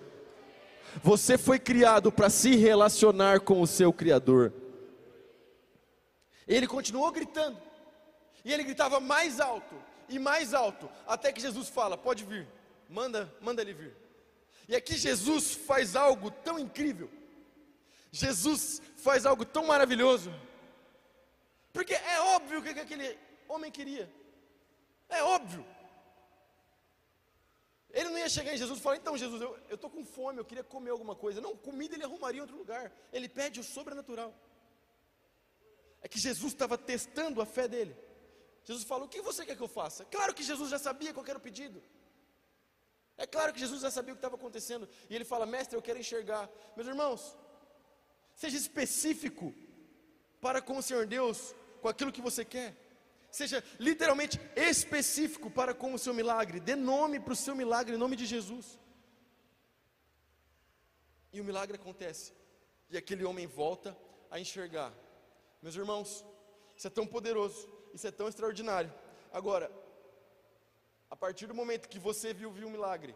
Você 1.01 1.37
foi 1.37 1.57
criado 1.57 2.11
para 2.11 2.29
se 2.29 2.55
relacionar 2.55 3.39
com 3.39 3.61
o 3.61 3.67
seu 3.67 3.93
Criador. 3.93 4.53
Ele 6.45 6.67
continuou 6.67 7.09
gritando, 7.09 7.57
e 8.43 8.51
ele 8.51 8.63
gritava 8.63 8.99
mais 8.99 9.39
alto 9.39 9.92
e 10.09 10.19
mais 10.19 10.53
alto, 10.53 10.89
até 11.07 11.31
que 11.31 11.41
Jesus 11.41 11.69
fala: 11.69 11.97
Pode 11.97 12.23
vir, 12.23 12.47
manda, 12.89 13.33
manda 13.41 13.61
ele 13.61 13.73
vir. 13.73 13.95
E 14.67 14.75
aqui 14.75 14.95
Jesus 14.95 15.53
faz 15.53 15.95
algo 15.95 16.31
tão 16.31 16.57
incrível, 16.57 17.09
Jesus 18.11 18.81
faz 18.97 19.25
algo 19.25 19.45
tão 19.45 19.65
maravilhoso, 19.65 20.31
porque 21.71 21.93
é 21.93 22.19
óbvio 22.35 22.59
o 22.59 22.63
que 22.63 22.69
aquele 22.69 23.17
homem 23.47 23.71
queria, 23.71 24.11
é 25.09 25.23
óbvio. 25.23 25.65
Ele 27.93 28.09
não 28.09 28.17
ia 28.17 28.27
chegar 28.27 28.53
em 28.53 28.57
Jesus 28.57 28.79
e 28.79 28.81
falar: 28.81 28.97
Então, 28.97 29.15
Jesus, 29.15 29.39
eu 29.39 29.75
estou 29.75 29.89
com 29.89 30.03
fome, 30.03 30.39
eu 30.39 30.45
queria 30.45 30.63
comer 30.63 30.89
alguma 30.89 31.15
coisa. 31.15 31.39
Não, 31.39 31.55
comida 31.55 31.93
ele 31.93 32.03
arrumaria 32.03 32.39
em 32.39 32.41
outro 32.41 32.57
lugar. 32.57 32.91
Ele 33.11 33.29
pede 33.29 33.59
o 33.59 33.63
sobrenatural. 33.63 34.33
É 36.01 36.07
que 36.07 36.19
Jesus 36.19 36.53
estava 36.53 36.75
testando 36.75 37.39
a 37.39 37.45
fé 37.45 37.67
dele. 37.67 37.95
Jesus 38.63 38.85
falou: 38.85 39.05
O 39.05 39.09
que 39.09 39.21
você 39.21 39.45
quer 39.45 39.55
que 39.55 39.61
eu 39.61 39.67
faça? 39.67 40.05
Claro 40.05 40.33
que 40.33 40.43
Jesus 40.43 40.69
já 40.69 40.79
sabia 40.79 41.13
qual 41.13 41.25
era 41.25 41.37
o 41.37 41.41
pedido. 41.41 41.81
É 43.17 43.27
claro 43.27 43.53
que 43.53 43.59
Jesus 43.59 43.81
já 43.81 43.91
sabia 43.91 44.13
o 44.13 44.15
que 44.15 44.19
estava 44.19 44.35
acontecendo. 44.35 44.87
E 45.09 45.15
ele 45.15 45.25
fala: 45.25 45.45
Mestre, 45.45 45.75
eu 45.75 45.81
quero 45.81 45.99
enxergar. 45.99 46.49
Meus 46.75 46.87
irmãos, 46.87 47.37
seja 48.35 48.57
específico 48.57 49.53
para 50.39 50.61
com 50.61 50.77
o 50.77 50.81
Senhor 50.81 51.05
Deus, 51.05 51.53
com 51.81 51.87
aquilo 51.87 52.11
que 52.11 52.21
você 52.21 52.45
quer. 52.45 52.75
Seja 53.29 53.63
literalmente 53.79 54.39
específico 54.55 55.49
para 55.49 55.73
com 55.73 55.93
o 55.93 55.99
seu 55.99 56.13
milagre. 56.13 56.59
Dê 56.59 56.75
nome 56.75 57.19
para 57.19 57.33
o 57.33 57.35
seu 57.35 57.55
milagre 57.55 57.95
em 57.95 57.97
nome 57.97 58.15
de 58.15 58.25
Jesus. 58.25 58.79
E 61.31 61.41
o 61.41 61.43
milagre 61.43 61.75
acontece. 61.75 62.31
E 62.91 62.97
aquele 62.97 63.23
homem 63.23 63.47
volta 63.47 63.97
a 64.29 64.39
enxergar. 64.39 64.93
Meus 65.63 65.75
irmãos, 65.75 66.23
isso 66.77 66.85
é 66.85 66.91
tão 66.91 67.07
poderoso 67.07 67.72
isso 67.93 68.07
é 68.07 68.11
tão 68.11 68.27
extraordinário. 68.27 68.91
Agora, 69.31 69.71
a 71.09 71.15
partir 71.15 71.45
do 71.47 71.53
momento 71.53 71.87
que 71.87 71.99
você 71.99 72.33
viu, 72.33 72.51
viu 72.51 72.67
um 72.67 72.71
milagre, 72.71 73.15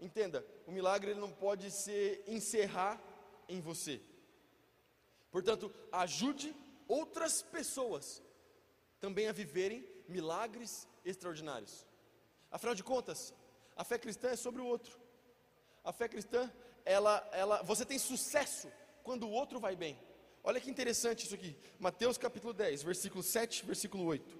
entenda, 0.00 0.44
o 0.66 0.72
milagre 0.72 1.12
ele 1.12 1.20
não 1.20 1.30
pode 1.30 1.70
se 1.70 2.22
encerrar 2.26 3.00
em 3.48 3.60
você. 3.60 4.02
Portanto, 5.30 5.72
ajude 5.92 6.54
outras 6.86 7.42
pessoas 7.42 8.22
também 8.98 9.28
a 9.28 9.32
viverem 9.32 9.86
milagres 10.08 10.88
extraordinários. 11.04 11.86
Afinal 12.50 12.74
de 12.74 12.82
contas, 12.82 13.34
a 13.76 13.84
fé 13.84 13.98
cristã 13.98 14.30
é 14.30 14.36
sobre 14.36 14.60
o 14.60 14.66
outro. 14.66 14.98
A 15.84 15.92
fé 15.92 16.08
cristã, 16.08 16.50
ela, 16.84 17.28
ela, 17.32 17.62
você 17.62 17.84
tem 17.84 17.98
sucesso 17.98 18.70
quando 19.02 19.26
o 19.26 19.30
outro 19.30 19.60
vai 19.60 19.76
bem. 19.76 19.98
Olha 20.42 20.60
que 20.60 20.70
interessante 20.70 21.24
isso 21.24 21.34
aqui. 21.34 21.56
Mateus 21.78 22.16
capítulo 22.16 22.52
10, 22.52 22.82
versículo 22.82 23.22
7, 23.22 23.64
versículo 23.66 24.04
8. 24.04 24.38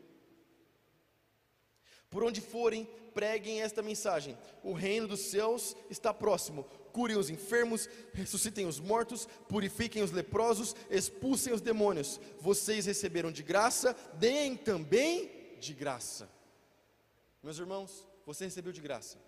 Por 2.11 2.25
onde 2.25 2.41
forem, 2.41 2.87
preguem 3.13 3.61
esta 3.61 3.83
mensagem: 3.83 4.37
o 4.63 4.73
reino 4.73 5.07
dos 5.07 5.21
céus 5.21 5.77
está 5.91 6.13
próximo. 6.15 6.65
Curem 6.93 7.19
os 7.19 7.31
enfermos, 7.31 7.89
ressuscitem 8.13 8.67
os 8.67 8.81
mortos, 8.81 9.27
purifiquem 9.49 10.03
os 10.03 10.11
leprosos, 10.11 10.75
expulsem 10.91 11.53
os 11.53 11.61
demônios. 11.61 12.19
Vocês 12.41 12.87
receberam 12.87 13.31
de 13.31 13.43
graça, 13.43 13.95
deem 14.15 14.57
também 14.57 15.31
de 15.61 15.75
graça. 15.75 16.29
Meus 17.43 17.59
irmãos, 17.59 18.07
você 18.25 18.45
recebeu 18.45 18.73
de 18.73 18.81
graça. 18.81 19.19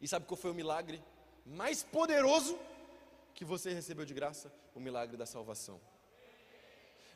E 0.00 0.06
sabe 0.06 0.26
qual 0.26 0.36
foi 0.36 0.50
o 0.50 0.54
milagre 0.54 1.02
mais 1.44 1.82
poderoso 1.82 2.58
que 3.34 3.44
você 3.44 3.72
recebeu 3.72 4.04
de 4.04 4.14
graça? 4.14 4.52
O 4.76 4.80
milagre 4.80 5.16
da 5.16 5.26
salvação. 5.26 5.80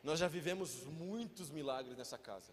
Nós 0.02 0.18
já 0.18 0.26
vivemos 0.26 0.82
muitos 0.84 1.50
milagres 1.50 1.96
nessa 1.96 2.16
casa. 2.16 2.52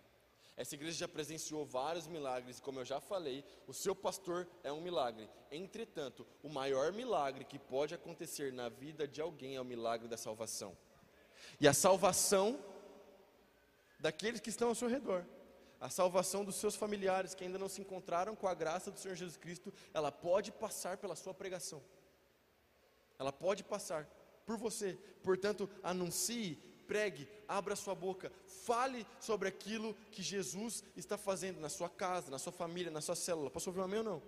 Essa 0.57 0.75
igreja 0.75 0.97
já 0.97 1.07
presenciou 1.07 1.65
vários 1.65 2.07
milagres, 2.07 2.59
como 2.59 2.79
eu 2.79 2.85
já 2.85 2.99
falei, 2.99 3.45
o 3.67 3.73
seu 3.73 3.95
pastor 3.95 4.45
é 4.63 4.71
um 4.71 4.81
milagre. 4.81 5.29
Entretanto, 5.49 6.27
o 6.43 6.49
maior 6.49 6.91
milagre 6.91 7.45
que 7.45 7.57
pode 7.57 7.93
acontecer 7.93 8.51
na 8.51 8.67
vida 8.67 9.07
de 9.07 9.21
alguém 9.21 9.55
é 9.55 9.61
o 9.61 9.65
milagre 9.65 10.09
da 10.09 10.17
salvação. 10.17 10.75
E 11.57 11.67
a 11.67 11.73
salvação 11.73 12.59
daqueles 13.99 14.41
que 14.41 14.49
estão 14.49 14.67
ao 14.67 14.75
seu 14.75 14.89
redor, 14.89 15.25
a 15.79 15.89
salvação 15.89 16.43
dos 16.43 16.55
seus 16.55 16.75
familiares 16.75 17.33
que 17.33 17.45
ainda 17.45 17.57
não 17.57 17.69
se 17.69 17.79
encontraram 17.79 18.35
com 18.35 18.47
a 18.47 18.53
graça 18.53 18.91
do 18.91 18.99
Senhor 18.99 19.15
Jesus 19.15 19.37
Cristo, 19.37 19.73
ela 19.93 20.11
pode 20.11 20.51
passar 20.51 20.97
pela 20.97 21.15
sua 21.15 21.33
pregação. 21.33 21.81
Ela 23.19 23.31
pode 23.31 23.63
passar 23.63 24.05
por 24.47 24.57
você. 24.57 24.97
Portanto, 25.21 25.69
anuncie 25.83 26.57
pregue, 26.87 27.27
abra 27.49 27.75
sua 27.75 27.93
boca, 27.93 28.31
fale 28.45 29.05
sobre 29.19 29.49
aquilo 29.49 29.93
que 30.09 30.23
Jesus 30.23 30.85
está 30.95 31.17
fazendo 31.17 31.59
na 31.59 31.67
sua 31.67 31.89
casa, 31.89 32.31
na 32.31 32.39
sua 32.39 32.53
família, 32.53 32.89
na 32.89 33.01
sua 33.01 33.15
célula. 33.15 33.51
Posso 33.51 33.69
ouvir 33.69 33.81
um 33.81 33.83
amém 33.83 33.99
ou 33.99 34.05
não? 34.05 34.23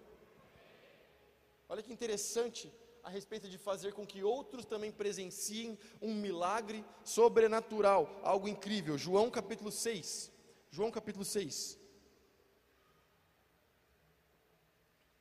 Olha 1.69 1.82
que 1.82 1.93
interessante 1.93 2.69
a 3.01 3.10
respeito 3.10 3.47
de 3.47 3.58
fazer 3.58 3.93
com 3.93 4.05
que 4.05 4.21
outros 4.21 4.65
também 4.65 4.91
presenciem 4.91 5.79
um 6.01 6.13
milagre 6.13 6.84
sobrenatural, 7.01 8.19
algo 8.21 8.47
incrível. 8.49 8.97
João 8.97 9.32
capítulo 9.32 9.71
6. 9.71 10.29
João 10.69 10.91
capítulo 10.91 11.23
6. 11.23 11.79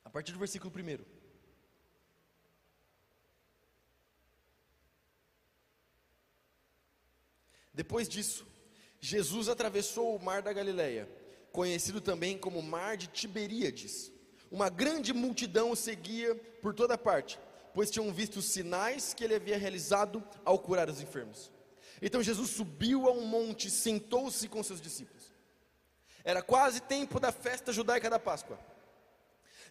A 0.03 0.09
partir 0.09 0.33
do 0.33 0.39
versículo 0.39 0.73
1. 0.75 1.18
Depois 7.79 8.09
disso, 8.09 8.45
Jesus 8.99 9.47
atravessou 9.47 10.13
o 10.13 10.21
mar 10.21 10.41
da 10.41 10.51
Galileia, 10.51 11.09
conhecido 11.49 12.01
também 12.01 12.37
como 12.37 12.61
Mar 12.61 12.97
de 12.97 13.07
Tiberíades. 13.07 14.11
Uma 14.51 14.67
grande 14.67 15.13
multidão 15.13 15.71
o 15.71 15.77
seguia 15.77 16.35
por 16.61 16.73
toda 16.73 16.97
parte, 16.97 17.39
pois 17.73 17.89
tinham 17.89 18.11
visto 18.11 18.39
os 18.39 18.47
sinais 18.47 19.13
que 19.13 19.23
ele 19.23 19.33
havia 19.33 19.57
realizado 19.57 20.21
ao 20.43 20.59
curar 20.59 20.89
os 20.89 20.99
enfermos. 20.99 21.49
Então 22.01 22.21
Jesus 22.21 22.49
subiu 22.49 23.07
a 23.07 23.13
um 23.13 23.25
monte 23.25 23.69
e 23.69 23.71
sentou-se 23.71 24.45
com 24.49 24.61
seus 24.61 24.81
discípulos. 24.81 25.31
Era 26.21 26.41
quase 26.41 26.81
tempo 26.81 27.17
da 27.17 27.31
festa 27.31 27.71
judaica 27.71 28.09
da 28.09 28.19
Páscoa. 28.19 28.59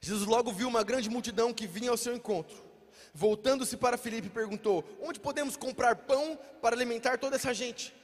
Jesus 0.00 0.26
logo 0.26 0.50
viu 0.50 0.66
uma 0.66 0.82
grande 0.82 1.10
multidão 1.10 1.52
que 1.52 1.66
vinha 1.66 1.90
ao 1.90 1.98
seu 1.98 2.16
encontro. 2.16 2.68
Voltando-se 3.14 3.76
para 3.76 3.98
Filipe, 3.98 4.28
perguntou: 4.28 4.84
Onde 5.02 5.20
podemos 5.20 5.56
comprar 5.56 5.94
pão 5.96 6.38
para 6.62 6.74
alimentar 6.74 7.18
toda 7.18 7.36
essa 7.36 7.52
gente? 7.52 7.97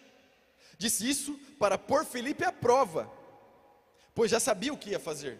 Disse 0.78 1.08
isso 1.08 1.38
para 1.58 1.78
pôr 1.78 2.04
Felipe 2.04 2.44
à 2.44 2.52
prova, 2.52 3.10
pois 4.14 4.30
já 4.30 4.40
sabia 4.40 4.72
o 4.72 4.78
que 4.78 4.90
ia 4.90 5.00
fazer. 5.00 5.38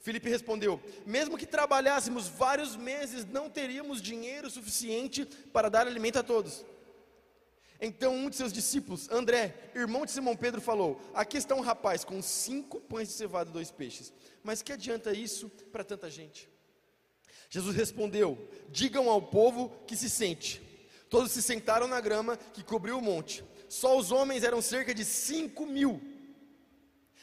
Felipe 0.00 0.28
respondeu: 0.28 0.80
Mesmo 1.04 1.36
que 1.36 1.46
trabalhássemos 1.46 2.28
vários 2.28 2.76
meses, 2.76 3.24
não 3.24 3.50
teríamos 3.50 4.00
dinheiro 4.00 4.48
suficiente 4.48 5.24
para 5.24 5.68
dar 5.68 5.86
alimento 5.86 6.18
a 6.18 6.22
todos. 6.22 6.64
Então 7.80 8.14
um 8.14 8.30
de 8.30 8.36
seus 8.36 8.52
discípulos, 8.52 9.10
André, 9.10 9.54
irmão 9.74 10.06
de 10.06 10.12
Simão 10.12 10.36
Pedro, 10.36 10.60
falou: 10.60 11.00
Aqui 11.12 11.36
está 11.36 11.54
um 11.54 11.60
rapaz 11.60 12.04
com 12.04 12.22
cinco 12.22 12.80
pães 12.80 13.08
de 13.08 13.14
cevada 13.14 13.50
e 13.50 13.52
dois 13.52 13.70
peixes. 13.70 14.12
Mas 14.42 14.62
que 14.62 14.72
adianta 14.72 15.12
isso 15.12 15.48
para 15.72 15.84
tanta 15.84 16.08
gente? 16.08 16.48
Jesus 17.50 17.74
respondeu: 17.74 18.48
Digam 18.70 19.10
ao 19.10 19.20
povo 19.20 19.70
que 19.86 19.96
se 19.96 20.08
sente. 20.08 20.62
Todos 21.10 21.32
se 21.32 21.42
sentaram 21.42 21.86
na 21.86 22.00
grama 22.00 22.36
que 22.36 22.64
cobriu 22.64 22.98
o 22.98 23.02
monte 23.02 23.44
só 23.68 23.96
os 23.98 24.12
homens 24.12 24.44
eram 24.44 24.60
cerca 24.60 24.94
de 24.94 25.04
cinco 25.04 25.66
mil. 25.66 26.00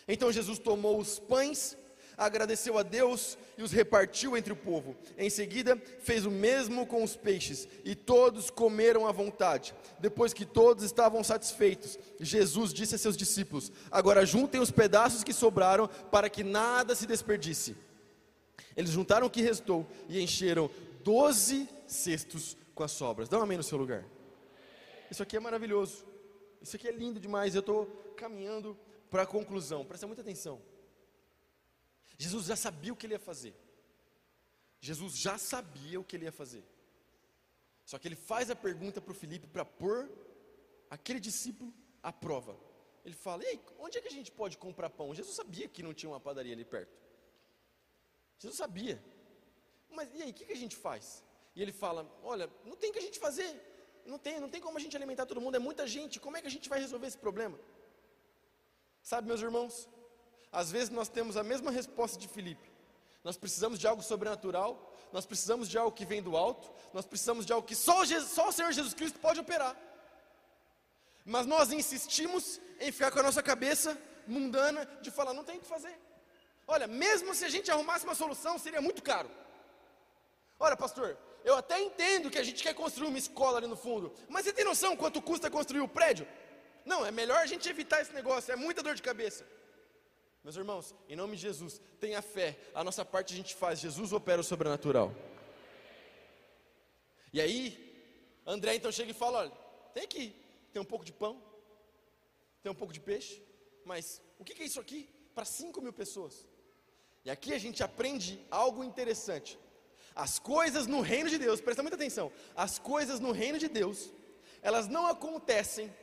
Então 0.08 0.32
Jesus 0.32 0.60
tomou 0.60 1.00
os 1.00 1.20
pães, 1.20 1.78
agradeceu 2.18 2.78
a 2.78 2.84
Deus 2.84 3.38
e 3.58 3.64
os 3.64 3.72
repartiu 3.72 4.36
entre 4.36 4.52
o 4.52 4.56
povo. 4.56 4.96
Em 5.18 5.30
seguida, 5.30 5.82
fez 6.02 6.26
o 6.26 6.32
mesmo 6.32 6.86
com 6.86 7.04
os 7.04 7.16
peixes, 7.16 7.68
e 7.84 7.96
todos 7.96 8.50
comeram 8.50 9.08
à 9.08 9.12
vontade. 9.12 9.74
Depois 10.00 10.34
que 10.34 10.46
todos 10.46 10.84
estavam 10.84 11.24
satisfeitos, 11.24 11.98
Jesus 12.20 12.74
disse 12.74 12.96
a 12.96 12.98
seus 12.98 13.18
discípulos: 13.18 13.72
Agora 13.92 14.26
juntem 14.26 14.60
os 14.60 14.72
pedaços 14.72 15.24
que 15.24 15.34
sobraram, 15.34 15.88
para 16.12 16.30
que 16.30 16.44
nada 16.44 16.96
se 16.96 17.06
desperdice. 17.06 17.76
Eles 18.76 18.92
juntaram 18.92 19.28
o 19.28 19.30
que 19.30 19.42
restou 19.42 19.88
e 20.10 20.20
encheram 20.20 20.70
doze 21.04 21.70
cestos 21.88 22.58
com 22.74 22.84
as 22.84 22.92
sobras. 22.92 23.30
Dá 23.30 23.38
um 23.38 23.44
amém 23.44 23.58
no 23.58 23.64
seu 23.64 23.78
lugar. 23.78 24.04
Isso 25.12 25.22
aqui 25.22 25.38
é 25.38 25.40
maravilhoso. 25.40 26.13
Isso 26.64 26.78
aqui 26.78 26.88
é 26.88 26.92
lindo 26.92 27.20
demais. 27.20 27.54
Eu 27.54 27.60
estou 27.60 27.86
caminhando 28.16 28.80
para 29.12 29.24
a 29.24 29.28
conclusão. 29.28 29.86
Presta 29.86 30.08
muita 30.08 30.22
atenção. 30.22 30.62
Jesus 32.18 32.46
já 32.46 32.56
sabia 32.56 32.94
o 32.94 32.96
que 32.96 33.06
ele 33.06 33.16
ia 33.16 33.20
fazer. 33.20 33.54
Jesus 34.80 35.18
já 35.18 35.38
sabia 35.38 36.00
o 36.00 36.06
que 36.06 36.16
ele 36.16 36.24
ia 36.24 36.32
fazer. 36.32 36.64
Só 37.86 38.00
que 38.00 38.08
ele 38.08 38.16
faz 38.16 38.50
a 38.50 38.56
pergunta 38.56 39.02
para 39.02 39.12
o 39.12 39.16
Felipe 39.16 39.46
para 39.46 39.66
pôr 39.66 40.10
aquele 40.90 41.20
discípulo 41.20 41.74
à 42.02 42.14
prova. 42.14 42.58
Ele 43.04 43.16
fala: 43.16 43.44
Ei, 43.44 43.60
onde 43.78 43.98
é 43.98 44.02
que 44.02 44.08
a 44.08 44.12
gente 44.12 44.32
pode 44.32 44.58
comprar 44.58 44.90
pão? 44.90 45.14
Jesus 45.14 45.36
sabia 45.36 45.68
que 45.68 45.84
não 45.84 45.94
tinha 45.94 46.10
uma 46.10 46.20
padaria 46.20 46.54
ali 46.54 46.64
perto. 46.64 46.98
Jesus 48.40 48.58
sabia. 48.58 49.04
Mas 49.90 50.10
e 50.14 50.24
aí, 50.24 50.32
o 50.32 50.34
que, 50.34 50.46
que 50.46 50.54
a 50.54 50.64
gente 50.64 50.78
faz? 50.78 51.24
E 51.54 51.62
ele 51.62 51.74
fala: 51.74 52.10
Olha, 52.24 52.50
não 52.64 52.78
tem 52.78 52.90
o 52.90 52.94
que 52.94 53.00
a 53.00 53.08
gente 53.10 53.20
fazer 53.20 53.73
não 54.06 54.18
tem, 54.18 54.40
não 54.40 54.50
tem 54.50 54.62
como 54.62 54.78
a 54.78 54.82
gente 54.82 54.96
alimentar 54.96 55.26
todo 55.26 55.40
mundo, 55.40 55.56
é 55.56 55.60
muita 55.60 55.88
gente. 55.88 56.20
Como 56.20 56.38
é 56.38 56.42
que 56.42 56.48
a 56.48 56.52
gente 56.52 56.70
vai 56.70 56.80
resolver 56.80 57.08
esse 57.08 57.18
problema? 57.18 57.58
Sabe, 59.02 59.28
meus 59.28 59.42
irmãos, 59.42 59.90
às 60.52 60.72
vezes 60.72 60.90
nós 60.90 61.10
temos 61.10 61.36
a 61.38 61.44
mesma 61.44 61.72
resposta 61.72 62.18
de 62.18 62.28
Filipe. 62.28 62.72
Nós 63.24 63.38
precisamos 63.38 63.80
de 63.80 63.88
algo 63.88 64.04
sobrenatural, 64.04 64.94
nós 65.12 65.26
precisamos 65.26 65.70
de 65.70 65.78
algo 65.78 65.96
que 65.96 66.06
vem 66.06 66.22
do 66.22 66.36
alto, 66.36 66.70
nós 66.94 67.06
precisamos 67.06 67.46
de 67.46 67.54
algo 67.54 67.66
que 67.66 67.76
só, 67.76 68.04
Jesus, 68.04 68.32
só 68.32 68.50
o 68.50 68.52
Senhor 68.52 68.72
Jesus 68.72 68.94
Cristo 68.94 69.20
pode 69.20 69.40
operar. 69.40 69.76
Mas 71.26 71.46
nós 71.46 71.72
insistimos 71.72 72.60
em 72.80 72.92
ficar 72.92 73.12
com 73.12 73.20
a 73.20 73.24
nossa 73.24 73.42
cabeça 73.42 73.98
mundana 74.28 74.86
de 75.02 75.10
falar, 75.10 75.34
não 75.34 75.44
tem 75.44 75.58
o 75.58 75.62
que 75.62 75.68
fazer. 75.68 75.98
Olha, 76.68 76.88
mesmo 76.88 77.34
se 77.34 77.46
a 77.46 77.50
gente 77.50 77.72
arrumasse 77.72 78.06
uma 78.06 78.16
solução, 78.16 78.58
seria 78.58 78.82
muito 78.82 79.02
caro. 79.02 79.30
Olha, 80.60 80.76
pastor, 80.76 81.18
eu 81.44 81.56
até 81.56 81.80
entendo 81.80 82.30
que 82.30 82.38
a 82.38 82.44
gente 82.44 82.64
quer 82.64 82.74
construir 82.74 83.08
uma 83.08 83.18
escola 83.18 83.58
ali 83.58 83.68
no 83.68 83.76
fundo, 83.76 84.14
mas 84.30 84.46
você 84.46 84.54
tem 84.54 84.66
noção 84.66 84.96
quanto 84.96 85.22
custa 85.22 85.50
construir 85.50 85.82
o 85.82 85.88
prédio? 85.88 86.28
Não, 86.86 87.06
é 87.06 87.12
melhor 87.12 87.38
a 87.38 87.46
gente 87.46 87.68
evitar 87.70 88.02
esse 88.02 88.14
negócio, 88.14 88.52
é 88.52 88.56
muita 88.56 88.84
dor 88.84 88.96
de 88.96 89.02
cabeça. 89.02 89.46
Meus 90.44 90.58
irmãos, 90.58 90.94
em 91.08 91.16
nome 91.16 91.36
de 91.36 91.42
Jesus, 91.42 91.82
tenha 92.00 92.22
fé, 92.22 92.58
a 92.76 92.84
nossa 92.84 93.06
parte 93.06 93.34
a 93.34 93.38
gente 93.38 93.56
faz, 93.56 93.80
Jesus 93.80 94.12
opera 94.12 94.42
o 94.42 94.44
sobrenatural. 94.44 95.14
E 97.32 97.40
aí, 97.40 97.62
André 98.46 98.76
então 98.76 98.92
chega 98.92 99.12
e 99.12 99.14
fala: 99.14 99.40
olha, 99.40 99.52
tem 99.94 100.04
aqui, 100.04 100.36
tem 100.72 100.82
um 100.82 100.86
pouco 100.86 101.06
de 101.06 101.14
pão, 101.14 101.42
tem 102.62 102.72
um 102.72 102.76
pouco 102.76 102.94
de 102.94 103.00
peixe, 103.00 103.42
mas 103.86 104.22
o 104.38 104.44
que 104.44 104.62
é 104.62 104.66
isso 104.66 104.80
aqui? 104.80 105.10
Para 105.34 105.46
5 105.46 105.82
mil 105.82 105.94
pessoas. 105.94 106.48
E 107.26 107.32
aqui 107.32 107.54
a 107.54 107.58
gente 107.58 107.82
aprende 107.82 108.46
algo 108.52 108.84
interessante. 108.84 109.58
As 110.16 110.38
coisas 110.38 110.86
no 110.88 111.02
reino 111.02 111.30
de 111.30 111.38
Deus, 111.38 111.60
presta 111.60 111.82
muita 111.82 111.96
atenção. 111.96 112.32
As 112.56 112.78
coisas 112.78 113.20
no 113.20 113.32
reino 113.32 113.58
de 113.58 113.68
Deus, 113.68 114.12
elas 114.62 114.88
não 114.88 115.08
acontecem 115.08 115.94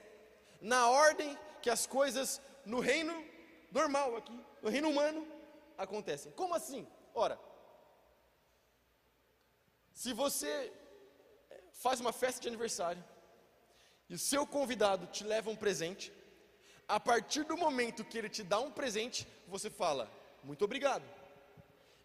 na 0.61 0.89
ordem 0.89 1.39
que 1.63 1.71
as 1.71 1.87
coisas 1.87 2.41
no 2.65 2.81
reino 2.81 3.25
normal 3.71 4.17
aqui, 4.17 4.39
no 4.63 4.69
reino 4.69 4.91
humano, 4.91 5.27
acontecem. 5.79 6.33
Como 6.33 6.55
assim? 6.55 6.87
Ora, 7.15 7.39
se 9.93 10.13
você 10.13 10.73
faz 11.73 12.01
uma 12.01 12.13
festa 12.13 12.41
de 12.41 12.49
aniversário 12.49 13.03
e 14.09 14.15
o 14.15 14.19
seu 14.19 14.47
convidado 14.47 15.07
te 15.07 15.25
leva 15.25 15.51
um 15.51 15.57
presente, 15.57 16.13
a 16.89 16.99
partir 16.99 17.45
do 17.45 17.57
momento 17.57 18.05
que 18.05 18.19
ele 18.19 18.29
te 18.29 18.43
dá 18.43 18.59
um 18.61 18.71
presente, 18.71 19.27
você 19.47 19.71
fala: 19.71 20.11
Muito 20.43 20.65
obrigado. 20.65 21.05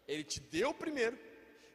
Ele 0.06 0.22
te 0.22 0.38
deu 0.38 0.72
primeiro, 0.72 1.18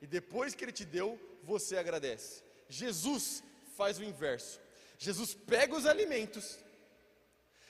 e 0.02 0.08
depois 0.08 0.56
que 0.56 0.64
ele 0.64 0.72
te 0.72 0.86
deu, 0.86 1.20
você 1.44 1.78
agradece. 1.78 2.44
Jesus 2.68 3.44
faz 3.78 4.00
o 4.00 4.04
inverso. 4.04 4.60
Jesus 4.98 5.34
pega 5.34 5.76
os 5.76 5.86
alimentos, 5.86 6.60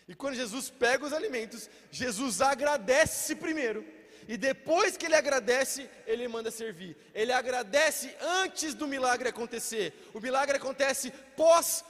e 0.08 0.14
quando 0.14 0.36
Jesus 0.36 0.70
pega 0.70 1.06
os 1.06 1.14
alimentos, 1.14 1.70
Jesus 1.90 2.42
agradece 2.42 3.36
primeiro, 3.36 3.86
e 4.28 4.38
depois 4.38 4.98
que 4.98 5.06
ele 5.06 5.16
agradece, 5.16 5.90
ele 6.06 6.28
manda 6.28 6.52
servir. 6.52 6.96
Ele 7.14 7.32
agradece 7.32 8.16
antes 8.22 8.74
do 8.74 8.88
milagre 8.88 9.30
acontecer. 9.30 9.94
O 10.14 10.20
milagre 10.20 10.58
acontece 10.58 11.12
pós 11.36 11.84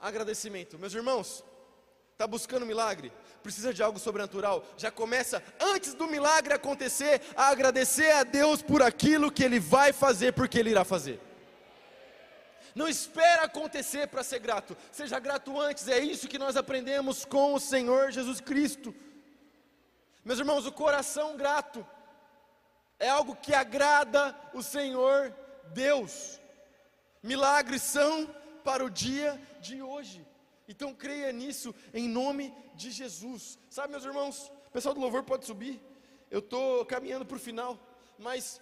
agradecimento. 0.00 0.78
Meus 0.78 0.94
irmãos, 0.94 1.44
está 2.12 2.26
buscando 2.26 2.66
milagre? 2.66 3.12
Precisa 3.46 3.72
de 3.72 3.80
algo 3.80 3.96
sobrenatural? 4.00 4.64
Já 4.76 4.90
começa 4.90 5.40
antes 5.60 5.94
do 5.94 6.08
milagre 6.08 6.52
acontecer 6.52 7.22
a 7.36 7.46
agradecer 7.46 8.10
a 8.10 8.24
Deus 8.24 8.60
por 8.60 8.82
aquilo 8.82 9.30
que 9.30 9.44
Ele 9.44 9.60
vai 9.60 9.92
fazer, 9.92 10.32
porque 10.32 10.58
Ele 10.58 10.70
irá 10.70 10.84
fazer. 10.84 11.20
Não 12.74 12.88
espera 12.88 13.44
acontecer 13.44 14.08
para 14.08 14.24
ser 14.24 14.40
grato. 14.40 14.76
Seja 14.90 15.20
grato 15.20 15.60
antes. 15.60 15.86
É 15.86 16.00
isso 16.00 16.26
que 16.26 16.40
nós 16.40 16.56
aprendemos 16.56 17.24
com 17.24 17.54
o 17.54 17.60
Senhor 17.60 18.10
Jesus 18.10 18.40
Cristo. 18.40 18.92
Meus 20.24 20.40
irmãos, 20.40 20.66
o 20.66 20.72
coração 20.72 21.36
grato 21.36 21.86
é 22.98 23.08
algo 23.08 23.36
que 23.36 23.54
agrada 23.54 24.34
o 24.54 24.60
Senhor 24.60 25.32
Deus. 25.72 26.40
Milagres 27.22 27.82
são 27.82 28.26
para 28.64 28.84
o 28.84 28.90
dia 28.90 29.40
de 29.60 29.80
hoje. 29.80 30.26
Então 30.68 30.94
creia 30.94 31.32
nisso 31.32 31.74
em 31.94 32.08
nome 32.08 32.54
de 32.74 32.90
Jesus. 32.90 33.58
Sabe, 33.70 33.92
meus 33.92 34.04
irmãos, 34.04 34.52
o 34.68 34.70
pessoal 34.70 34.94
do 34.94 35.00
louvor 35.00 35.22
pode 35.22 35.46
subir. 35.46 35.80
Eu 36.30 36.40
estou 36.40 36.84
caminhando 36.84 37.24
para 37.24 37.36
o 37.36 37.40
final, 37.40 37.78
mas 38.18 38.60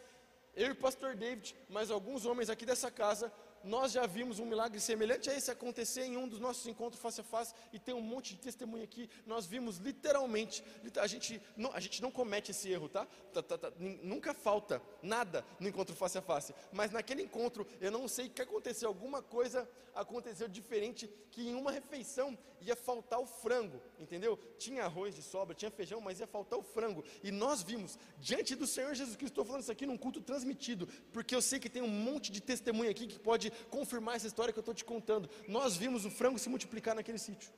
eu 0.54 0.68
e 0.68 0.70
o 0.72 0.76
pastor 0.76 1.16
David, 1.16 1.56
mais 1.68 1.90
alguns 1.90 2.26
homens 2.26 2.50
aqui 2.50 2.66
dessa 2.66 2.90
casa, 2.90 3.32
nós 3.64 3.92
já 3.92 4.06
vimos 4.06 4.38
um 4.38 4.46
milagre 4.46 4.78
semelhante 4.80 5.30
a 5.30 5.34
esse 5.34 5.50
acontecer 5.50 6.04
em 6.04 6.16
um 6.16 6.28
dos 6.28 6.38
nossos 6.38 6.66
encontros 6.66 7.00
face 7.00 7.20
a 7.20 7.24
face, 7.24 7.54
e 7.72 7.78
tem 7.78 7.94
um 7.94 8.00
monte 8.00 8.34
de 8.34 8.40
testemunho 8.40 8.84
aqui. 8.84 9.08
Nós 9.26 9.46
vimos 9.46 9.78
literalmente, 9.78 10.62
a 11.00 11.06
gente 11.06 11.40
não, 11.56 11.72
a 11.72 11.80
gente 11.80 12.02
não 12.02 12.10
comete 12.10 12.50
esse 12.50 12.70
erro, 12.70 12.88
tá? 12.88 13.06
tá, 13.34 13.42
tá, 13.42 13.58
tá 13.58 13.72
nunca 13.78 14.32
falta 14.32 14.80
nada 15.02 15.44
no 15.58 15.68
encontro 15.68 15.94
face 15.94 16.18
a 16.18 16.22
face, 16.22 16.54
mas 16.72 16.90
naquele 16.90 17.22
encontro, 17.22 17.66
eu 17.80 17.90
não 17.90 18.06
sei 18.06 18.26
o 18.26 18.30
que 18.30 18.42
aconteceu, 18.42 18.88
alguma 18.88 19.22
coisa 19.22 19.68
aconteceu 19.94 20.48
diferente, 20.48 21.08
que 21.30 21.48
em 21.48 21.54
uma 21.54 21.70
refeição 21.70 22.36
ia 22.60 22.74
faltar 22.74 23.20
o 23.20 23.26
frango, 23.26 23.80
entendeu? 23.98 24.38
Tinha 24.58 24.84
arroz 24.84 25.14
de 25.14 25.22
sobra, 25.22 25.54
tinha 25.54 25.70
feijão, 25.70 26.00
mas 26.00 26.18
ia 26.18 26.26
faltar 26.26 26.58
o 26.58 26.62
frango, 26.62 27.04
e 27.22 27.30
nós 27.30 27.62
vimos, 27.62 27.98
diante 28.18 28.54
do 28.54 28.66
Senhor 28.66 28.94
Jesus 28.94 29.16
Cristo, 29.16 29.32
estou 29.32 29.44
falando 29.44 29.62
isso 29.62 29.72
aqui 29.72 29.86
num 29.86 29.96
culto 29.96 30.20
transmitido, 30.20 30.88
porque 31.12 31.34
eu 31.34 31.42
sei 31.42 31.58
que 31.58 31.70
tem 31.70 31.82
um 31.82 31.88
monte 31.88 32.32
de 32.32 32.40
testemunho 32.40 32.90
aqui 32.90 33.06
que 33.06 33.18
pode 33.18 33.52
confirmar 33.70 34.16
essa 34.16 34.26
história 34.26 34.52
que 34.52 34.58
eu 34.58 34.62
estou 34.62 34.74
te 34.74 34.84
contando. 34.84 35.28
Nós 35.48 35.76
vimos 35.76 36.04
o 36.04 36.10
frango 36.10 36.38
se 36.38 36.48
multiplicar 36.48 36.94
naquele 36.94 37.18
sítio. 37.18 37.50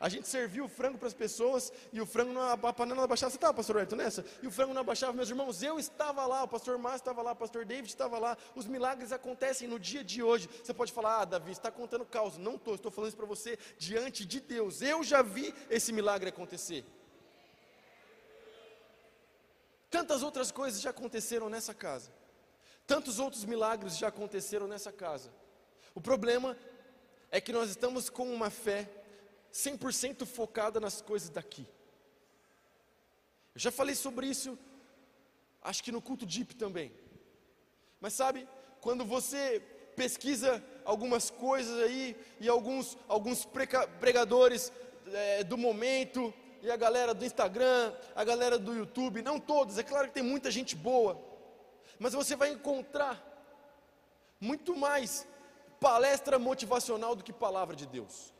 A 0.00 0.08
gente 0.08 0.28
serviu 0.28 0.66
o 0.66 0.68
frango 0.68 0.96
para 0.96 1.08
as 1.08 1.14
pessoas 1.14 1.72
e 1.92 2.00
o 2.00 2.06
frango 2.06 2.32
não, 2.32 2.42
a 2.42 2.56
panela 2.56 2.94
não 2.94 3.02
abaixava. 3.02 3.30
Você 3.30 3.36
estava, 3.36 3.52
pastor 3.52 3.78
Ayrton, 3.78 3.96
nessa? 3.96 4.24
E 4.40 4.46
o 4.46 4.50
frango 4.50 4.72
não 4.72 4.82
abaixava, 4.82 5.12
meus 5.12 5.28
irmãos. 5.28 5.60
Eu 5.60 5.76
estava 5.78 6.24
lá, 6.24 6.44
o 6.44 6.48
pastor 6.48 6.78
Márcio 6.78 7.00
estava 7.00 7.20
lá, 7.20 7.32
o 7.32 7.36
pastor 7.36 7.64
David 7.64 7.88
estava 7.88 8.16
lá. 8.16 8.38
Os 8.54 8.66
milagres 8.66 9.10
acontecem 9.10 9.66
no 9.66 9.78
dia 9.78 10.04
de 10.04 10.22
hoje. 10.22 10.48
Você 10.62 10.72
pode 10.72 10.92
falar, 10.92 11.22
ah, 11.22 11.24
Davi, 11.24 11.50
está 11.50 11.70
contando 11.70 12.04
causa. 12.04 12.38
Não 12.38 12.54
estou, 12.54 12.76
estou 12.76 12.92
falando 12.92 13.08
isso 13.08 13.16
para 13.16 13.26
você 13.26 13.58
diante 13.76 14.24
de 14.24 14.38
Deus. 14.38 14.82
Eu 14.82 15.02
já 15.02 15.20
vi 15.20 15.52
esse 15.68 15.92
milagre 15.92 16.28
acontecer. 16.28 16.84
Tantas 19.90 20.22
outras 20.22 20.52
coisas 20.52 20.80
já 20.80 20.90
aconteceram 20.90 21.48
nessa 21.48 21.74
casa. 21.74 22.12
Tantos 22.88 23.18
outros 23.18 23.44
milagres 23.44 23.98
já 23.98 24.08
aconteceram 24.08 24.66
nessa 24.66 24.90
casa. 24.90 25.30
O 25.94 26.00
problema 26.00 26.56
é 27.30 27.38
que 27.38 27.52
nós 27.52 27.68
estamos 27.68 28.08
com 28.08 28.32
uma 28.32 28.48
fé 28.48 28.88
100% 29.52 30.24
focada 30.24 30.80
nas 30.80 31.02
coisas 31.02 31.28
daqui. 31.28 31.66
Eu 33.54 33.60
já 33.60 33.70
falei 33.70 33.94
sobre 33.94 34.26
isso, 34.26 34.58
acho 35.60 35.84
que 35.84 35.92
no 35.92 36.00
culto 36.00 36.24
deep 36.24 36.56
também. 36.56 36.90
Mas 38.00 38.14
sabe, 38.14 38.48
quando 38.80 39.04
você 39.04 39.60
pesquisa 39.94 40.64
algumas 40.82 41.28
coisas 41.28 41.82
aí, 41.82 42.16
e 42.40 42.48
alguns, 42.48 42.96
alguns 43.06 43.46
pregadores 44.00 44.72
é, 45.12 45.44
do 45.44 45.58
momento, 45.58 46.32
e 46.62 46.70
a 46.70 46.76
galera 46.76 47.12
do 47.12 47.22
Instagram, 47.22 47.92
a 48.16 48.24
galera 48.24 48.58
do 48.58 48.74
YouTube, 48.74 49.20
não 49.20 49.38
todos, 49.38 49.76
é 49.76 49.82
claro 49.82 50.08
que 50.08 50.14
tem 50.14 50.22
muita 50.22 50.50
gente 50.50 50.74
boa, 50.74 51.27
mas 51.98 52.12
você 52.12 52.36
vai 52.36 52.50
encontrar 52.50 53.22
muito 54.40 54.76
mais 54.76 55.26
palestra 55.80 56.38
motivacional 56.38 57.14
do 57.14 57.24
que 57.24 57.32
palavra 57.32 57.74
de 57.74 57.86
Deus, 57.86 58.32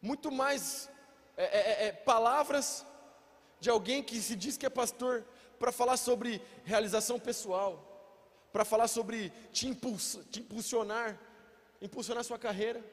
muito 0.00 0.30
mais 0.30 0.88
é, 1.36 1.44
é, 1.44 1.58
é, 1.58 1.86
é 1.86 1.92
palavras 1.92 2.84
de 3.60 3.70
alguém 3.70 4.02
que 4.02 4.20
se 4.20 4.36
diz 4.36 4.56
que 4.56 4.66
é 4.66 4.70
pastor 4.70 5.24
para 5.58 5.72
falar 5.72 5.96
sobre 5.96 6.42
realização 6.64 7.18
pessoal, 7.18 7.82
para 8.52 8.64
falar 8.64 8.88
sobre 8.88 9.30
te, 9.52 9.66
impulso, 9.66 10.22
te 10.24 10.40
impulsionar, 10.40 11.18
impulsionar 11.80 12.22
sua 12.24 12.38
carreira, 12.38 12.84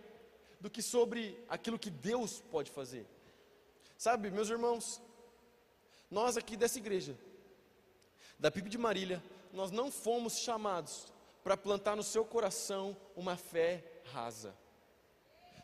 do 0.60 0.70
que 0.70 0.82
sobre 0.82 1.44
aquilo 1.50 1.78
que 1.78 1.90
Deus 1.90 2.42
pode 2.52 2.70
fazer. 2.72 3.06
Sabe, 3.98 4.32
meus 4.32 4.50
irmãos, 4.50 5.02
nós 6.10 6.38
aqui 6.38 6.56
dessa 6.56 6.78
igreja, 6.78 7.18
da 8.42 8.50
PIB 8.50 8.72
de 8.72 8.78
Marília, 8.78 9.24
nós 9.54 9.70
não 9.70 9.92
fomos 9.92 10.40
chamados 10.40 11.14
para 11.44 11.56
plantar 11.56 11.96
no 11.96 12.02
seu 12.02 12.26
coração 12.26 12.98
uma 13.16 13.38
fé 13.38 13.84
rasa. 14.12 14.56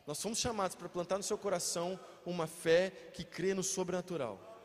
Nós 0.06 0.22
fomos 0.22 0.38
chamados 0.38 0.76
para 0.76 0.88
plantar 0.88 1.18
no 1.18 1.24
seu 1.24 1.40
coração 1.40 2.00
uma 2.24 2.46
fé 2.46 2.92
que 3.16 3.24
crê 3.24 3.56
no 3.56 3.63
sobrenatural, 3.63 4.62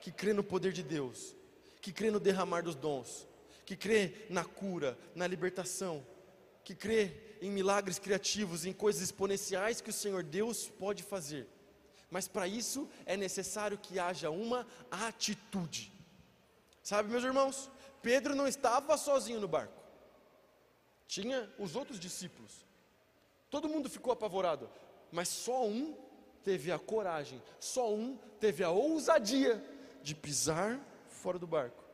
que 0.00 0.10
crê 0.10 0.32
no 0.32 0.42
poder 0.42 0.72
de 0.72 0.82
Deus, 0.82 1.36
que 1.82 1.92
crê 1.92 2.10
no 2.10 2.18
derramar 2.18 2.62
dos 2.62 2.74
dons, 2.74 3.28
que 3.66 3.76
crê 3.76 4.26
na 4.30 4.42
cura, 4.42 4.98
na 5.14 5.26
libertação, 5.26 6.04
que 6.64 6.74
crê 6.74 7.36
em 7.42 7.50
milagres 7.50 7.98
criativos, 7.98 8.64
em 8.64 8.72
coisas 8.72 9.02
exponenciais 9.02 9.82
que 9.82 9.90
o 9.90 9.92
Senhor 9.92 10.22
Deus 10.22 10.68
pode 10.68 11.02
fazer. 11.02 11.46
Mas 12.10 12.26
para 12.26 12.48
isso 12.48 12.88
é 13.04 13.14
necessário 13.14 13.76
que 13.76 13.98
haja 13.98 14.30
uma 14.30 14.66
atitude. 14.90 15.99
Sabe, 16.82 17.10
meus 17.10 17.24
irmãos, 17.24 17.70
Pedro 18.02 18.34
não 18.34 18.48
estava 18.48 18.96
sozinho 18.96 19.40
no 19.40 19.48
barco, 19.48 19.80
tinha 21.06 21.52
os 21.58 21.76
outros 21.76 21.98
discípulos. 21.98 22.64
Todo 23.50 23.68
mundo 23.68 23.90
ficou 23.90 24.12
apavorado, 24.12 24.70
mas 25.10 25.28
só 25.28 25.66
um 25.66 25.96
teve 26.42 26.72
a 26.72 26.78
coragem, 26.78 27.42
só 27.58 27.92
um 27.92 28.16
teve 28.38 28.62
a 28.64 28.70
ousadia 28.70 29.62
de 30.02 30.14
pisar 30.14 30.80
fora 31.08 31.38
do 31.38 31.46
barco. 31.46 31.84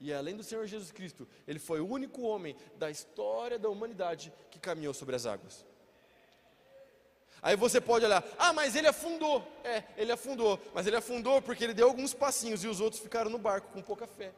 E 0.00 0.12
além 0.12 0.36
do 0.36 0.44
Senhor 0.44 0.66
Jesus 0.66 0.92
Cristo, 0.92 1.26
ele 1.46 1.58
foi 1.58 1.80
o 1.80 1.88
único 1.88 2.22
homem 2.22 2.56
da 2.76 2.90
história 2.90 3.58
da 3.58 3.68
humanidade 3.68 4.32
que 4.50 4.58
caminhou 4.58 4.94
sobre 4.94 5.16
as 5.16 5.26
águas. 5.26 5.66
Aí 7.42 7.56
você 7.56 7.80
pode 7.80 8.04
olhar, 8.04 8.24
ah, 8.38 8.52
mas 8.52 8.74
ele 8.74 8.88
afundou. 8.88 9.46
É, 9.62 9.84
ele 9.96 10.10
afundou, 10.12 10.60
mas 10.74 10.86
ele 10.86 10.96
afundou 10.96 11.40
porque 11.40 11.62
ele 11.64 11.74
deu 11.74 11.86
alguns 11.86 12.12
passinhos 12.12 12.64
e 12.64 12.68
os 12.68 12.80
outros 12.80 13.00
ficaram 13.00 13.30
no 13.30 13.38
barco 13.38 13.68
com 13.72 13.80
pouca 13.80 14.06
fé. 14.06 14.32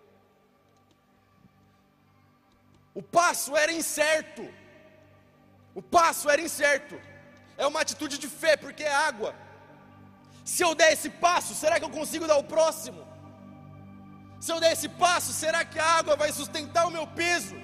O 2.95 3.03
passo 3.03 3.57
era 3.57 3.73
incerto. 3.73 4.47
O 5.75 5.81
passo 5.81 6.29
era 6.29 6.43
incerto. 6.43 7.01
É 7.57 7.67
uma 7.67 7.81
atitude 7.81 8.19
de 8.19 8.29
fé, 8.29 8.57
porque 8.57 8.83
é 8.83 8.93
água. 8.93 9.35
Se 10.45 10.63
eu 10.63 10.75
der 10.75 10.93
esse 10.93 11.09
passo, 11.09 11.55
será 11.55 11.79
que 11.79 11.85
eu 11.85 11.91
consigo 11.91 12.27
dar 12.27 12.37
o 12.37 12.45
próximo? 12.45 13.07
Se 14.41 14.51
eu 14.53 14.59
der 14.59 14.73
esse 14.73 14.89
passo, 14.89 15.33
será 15.33 15.65
que 15.65 15.79
a 15.79 15.85
água 15.85 16.17
vai 16.17 16.33
sustentar 16.33 16.87
o 16.87 16.91
meu 16.91 17.07
peso? 17.07 17.55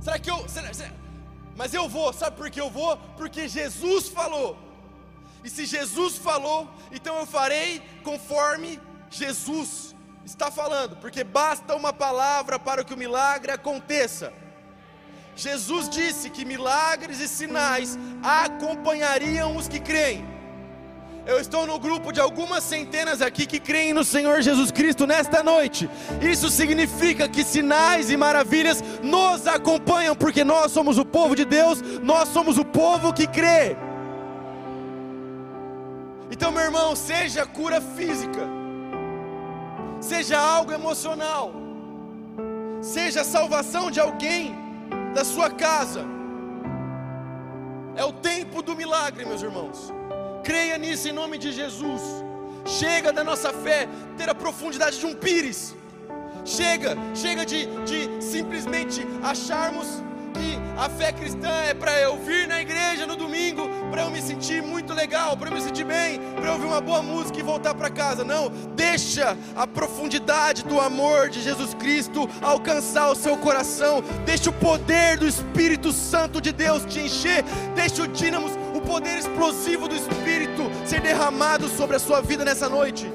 Será 0.00 0.18
que 0.18 0.30
eu. 0.30 0.48
Será, 0.48 0.72
será, 0.72 0.92
mas 1.60 1.74
eu 1.74 1.86
vou, 1.90 2.10
sabe 2.10 2.38
por 2.38 2.48
que 2.50 2.58
eu 2.58 2.70
vou? 2.70 2.96
Porque 3.18 3.46
Jesus 3.46 4.08
falou. 4.08 4.56
E 5.44 5.50
se 5.50 5.66
Jesus 5.66 6.16
falou, 6.16 6.66
então 6.90 7.16
eu 7.18 7.26
farei 7.26 7.82
conforme 8.02 8.80
Jesus 9.10 9.94
está 10.24 10.50
falando, 10.50 10.96
porque 10.96 11.22
basta 11.22 11.76
uma 11.76 11.92
palavra 11.92 12.58
para 12.58 12.82
que 12.82 12.94
o 12.94 12.96
milagre 12.96 13.52
aconteça. 13.52 14.32
Jesus 15.36 15.90
disse 15.90 16.30
que 16.30 16.46
milagres 16.46 17.20
e 17.20 17.28
sinais 17.28 17.98
acompanhariam 18.22 19.54
os 19.54 19.68
que 19.68 19.80
creem. 19.80 20.24
Eu 21.26 21.38
estou 21.38 21.66
no 21.66 21.78
grupo 21.78 22.12
de 22.12 22.20
algumas 22.20 22.64
centenas 22.64 23.20
aqui 23.20 23.46
que 23.46 23.60
creem 23.60 23.92
no 23.92 24.02
Senhor 24.02 24.40
Jesus 24.40 24.70
Cristo 24.70 25.06
nesta 25.06 25.42
noite. 25.42 25.88
Isso 26.20 26.48
significa 26.48 27.28
que 27.28 27.44
sinais 27.44 28.10
e 28.10 28.16
maravilhas 28.16 28.82
nos 29.02 29.46
acompanham, 29.46 30.16
porque 30.16 30.42
nós 30.42 30.72
somos 30.72 30.98
o 30.98 31.04
povo 31.04 31.36
de 31.36 31.44
Deus, 31.44 31.82
nós 32.02 32.28
somos 32.30 32.58
o 32.58 32.64
povo 32.64 33.12
que 33.12 33.26
crê. 33.26 33.76
Então, 36.30 36.50
meu 36.50 36.62
irmão, 36.62 36.96
seja 36.96 37.44
cura 37.44 37.80
física, 37.80 38.48
seja 40.00 40.38
algo 40.38 40.72
emocional, 40.72 41.52
seja 42.80 43.20
a 43.20 43.24
salvação 43.24 43.90
de 43.90 44.00
alguém 44.00 44.54
da 45.12 45.24
sua 45.24 45.50
casa. 45.50 46.04
É 47.94 48.04
o 48.04 48.12
tempo 48.12 48.62
do 48.62 48.74
milagre, 48.74 49.26
meus 49.26 49.42
irmãos. 49.42 49.92
Creia 50.50 50.76
nisso 50.78 51.06
em 51.06 51.12
nome 51.12 51.38
de 51.38 51.52
Jesus. 51.52 52.02
Chega 52.66 53.12
da 53.12 53.22
nossa 53.22 53.52
fé 53.52 53.88
ter 54.18 54.28
a 54.28 54.34
profundidade 54.34 54.98
de 54.98 55.06
um 55.06 55.14
pires. 55.14 55.76
Chega, 56.44 56.96
chega 57.14 57.46
de, 57.46 57.66
de 57.84 58.20
simplesmente 58.20 59.06
acharmos 59.22 59.86
que 60.34 60.58
a 60.76 60.88
fé 60.88 61.12
cristã 61.12 61.52
é 61.68 61.72
para 61.72 62.00
eu 62.00 62.16
vir 62.16 62.48
na 62.48 62.60
igreja 62.60 63.06
no 63.06 63.14
domingo, 63.14 63.68
para 63.92 64.02
eu 64.02 64.10
me 64.10 64.20
sentir 64.20 64.60
muito 64.60 64.92
legal, 64.92 65.36
para 65.36 65.50
eu 65.50 65.54
me 65.54 65.60
sentir 65.60 65.84
bem, 65.84 66.18
para 66.34 66.46
eu 66.46 66.52
ouvir 66.54 66.66
uma 66.66 66.80
boa 66.80 67.00
música 67.00 67.38
e 67.38 67.42
voltar 67.42 67.74
para 67.74 67.88
casa. 67.88 68.24
Não, 68.24 68.48
deixa 68.74 69.36
a 69.54 69.68
profundidade 69.68 70.64
do 70.64 70.80
amor 70.80 71.28
de 71.28 71.40
Jesus 71.42 71.74
Cristo 71.74 72.28
alcançar 72.42 73.08
o 73.08 73.14
seu 73.14 73.36
coração. 73.36 74.02
Deixa 74.26 74.50
o 74.50 74.52
poder 74.52 75.16
do 75.16 75.28
Espírito 75.28 75.92
Santo 75.92 76.40
de 76.40 76.50
Deus 76.50 76.84
te 76.86 76.98
encher. 76.98 77.44
Deixa 77.76 78.02
o 78.02 78.08
dínamo, 78.08 78.48
o 78.48 78.59
poder 78.90 79.18
explosivo 79.18 79.86
do 79.86 79.94
Espírito 79.94 80.62
ser 80.84 81.00
derramado 81.00 81.68
sobre 81.68 81.94
a 81.94 82.00
sua 82.00 82.20
vida 82.20 82.44
nessa 82.44 82.68
noite. 82.68 83.06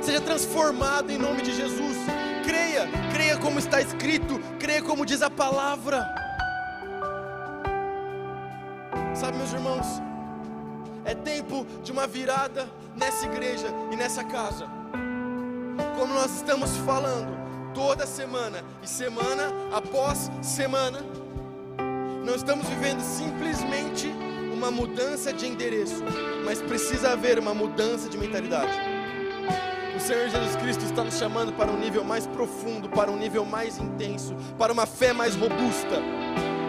Seja 0.00 0.20
transformado 0.20 1.12
em 1.12 1.18
nome 1.18 1.40
de 1.42 1.52
Jesus 1.54 1.96
creia, 2.42 2.88
creia 3.12 3.38
como 3.38 3.58
está 3.58 3.80
escrito, 3.80 4.40
creia 4.58 4.82
como 4.82 5.06
diz 5.06 5.22
a 5.22 5.30
palavra. 5.30 6.04
Sabe, 9.14 9.36
meus 9.36 9.52
irmãos, 9.52 9.86
é 11.04 11.14
tempo 11.14 11.66
de 11.82 11.92
uma 11.92 12.06
virada 12.06 12.68
nessa 12.96 13.26
igreja 13.26 13.68
e 13.92 13.96
nessa 13.96 14.24
casa. 14.24 14.66
Como 15.98 16.12
nós 16.12 16.34
estamos 16.36 16.76
falando 16.78 17.32
toda 17.72 18.06
semana 18.06 18.64
e 18.82 18.88
semana 18.88 19.44
após 19.72 20.30
semana, 20.42 21.00
não 22.24 22.34
estamos 22.34 22.66
vivendo 22.68 23.00
simplesmente 23.00 24.08
uma 24.52 24.70
mudança 24.70 25.32
de 25.32 25.46
endereço, 25.46 26.02
mas 26.44 26.62
precisa 26.62 27.12
haver 27.12 27.38
uma 27.38 27.54
mudança 27.54 28.08
de 28.08 28.16
mentalidade. 28.16 28.92
Senhor 30.02 30.28
Jesus 30.28 30.56
Cristo 30.56 30.84
está 30.84 31.04
nos 31.04 31.16
chamando 31.16 31.52
para 31.52 31.70
um 31.70 31.78
nível 31.78 32.02
mais 32.02 32.26
profundo, 32.26 32.88
para 32.88 33.08
um 33.08 33.16
nível 33.16 33.44
mais 33.44 33.78
intenso, 33.78 34.34
para 34.58 34.72
uma 34.72 34.84
fé 34.84 35.12
mais 35.12 35.36
robusta. 35.36 36.02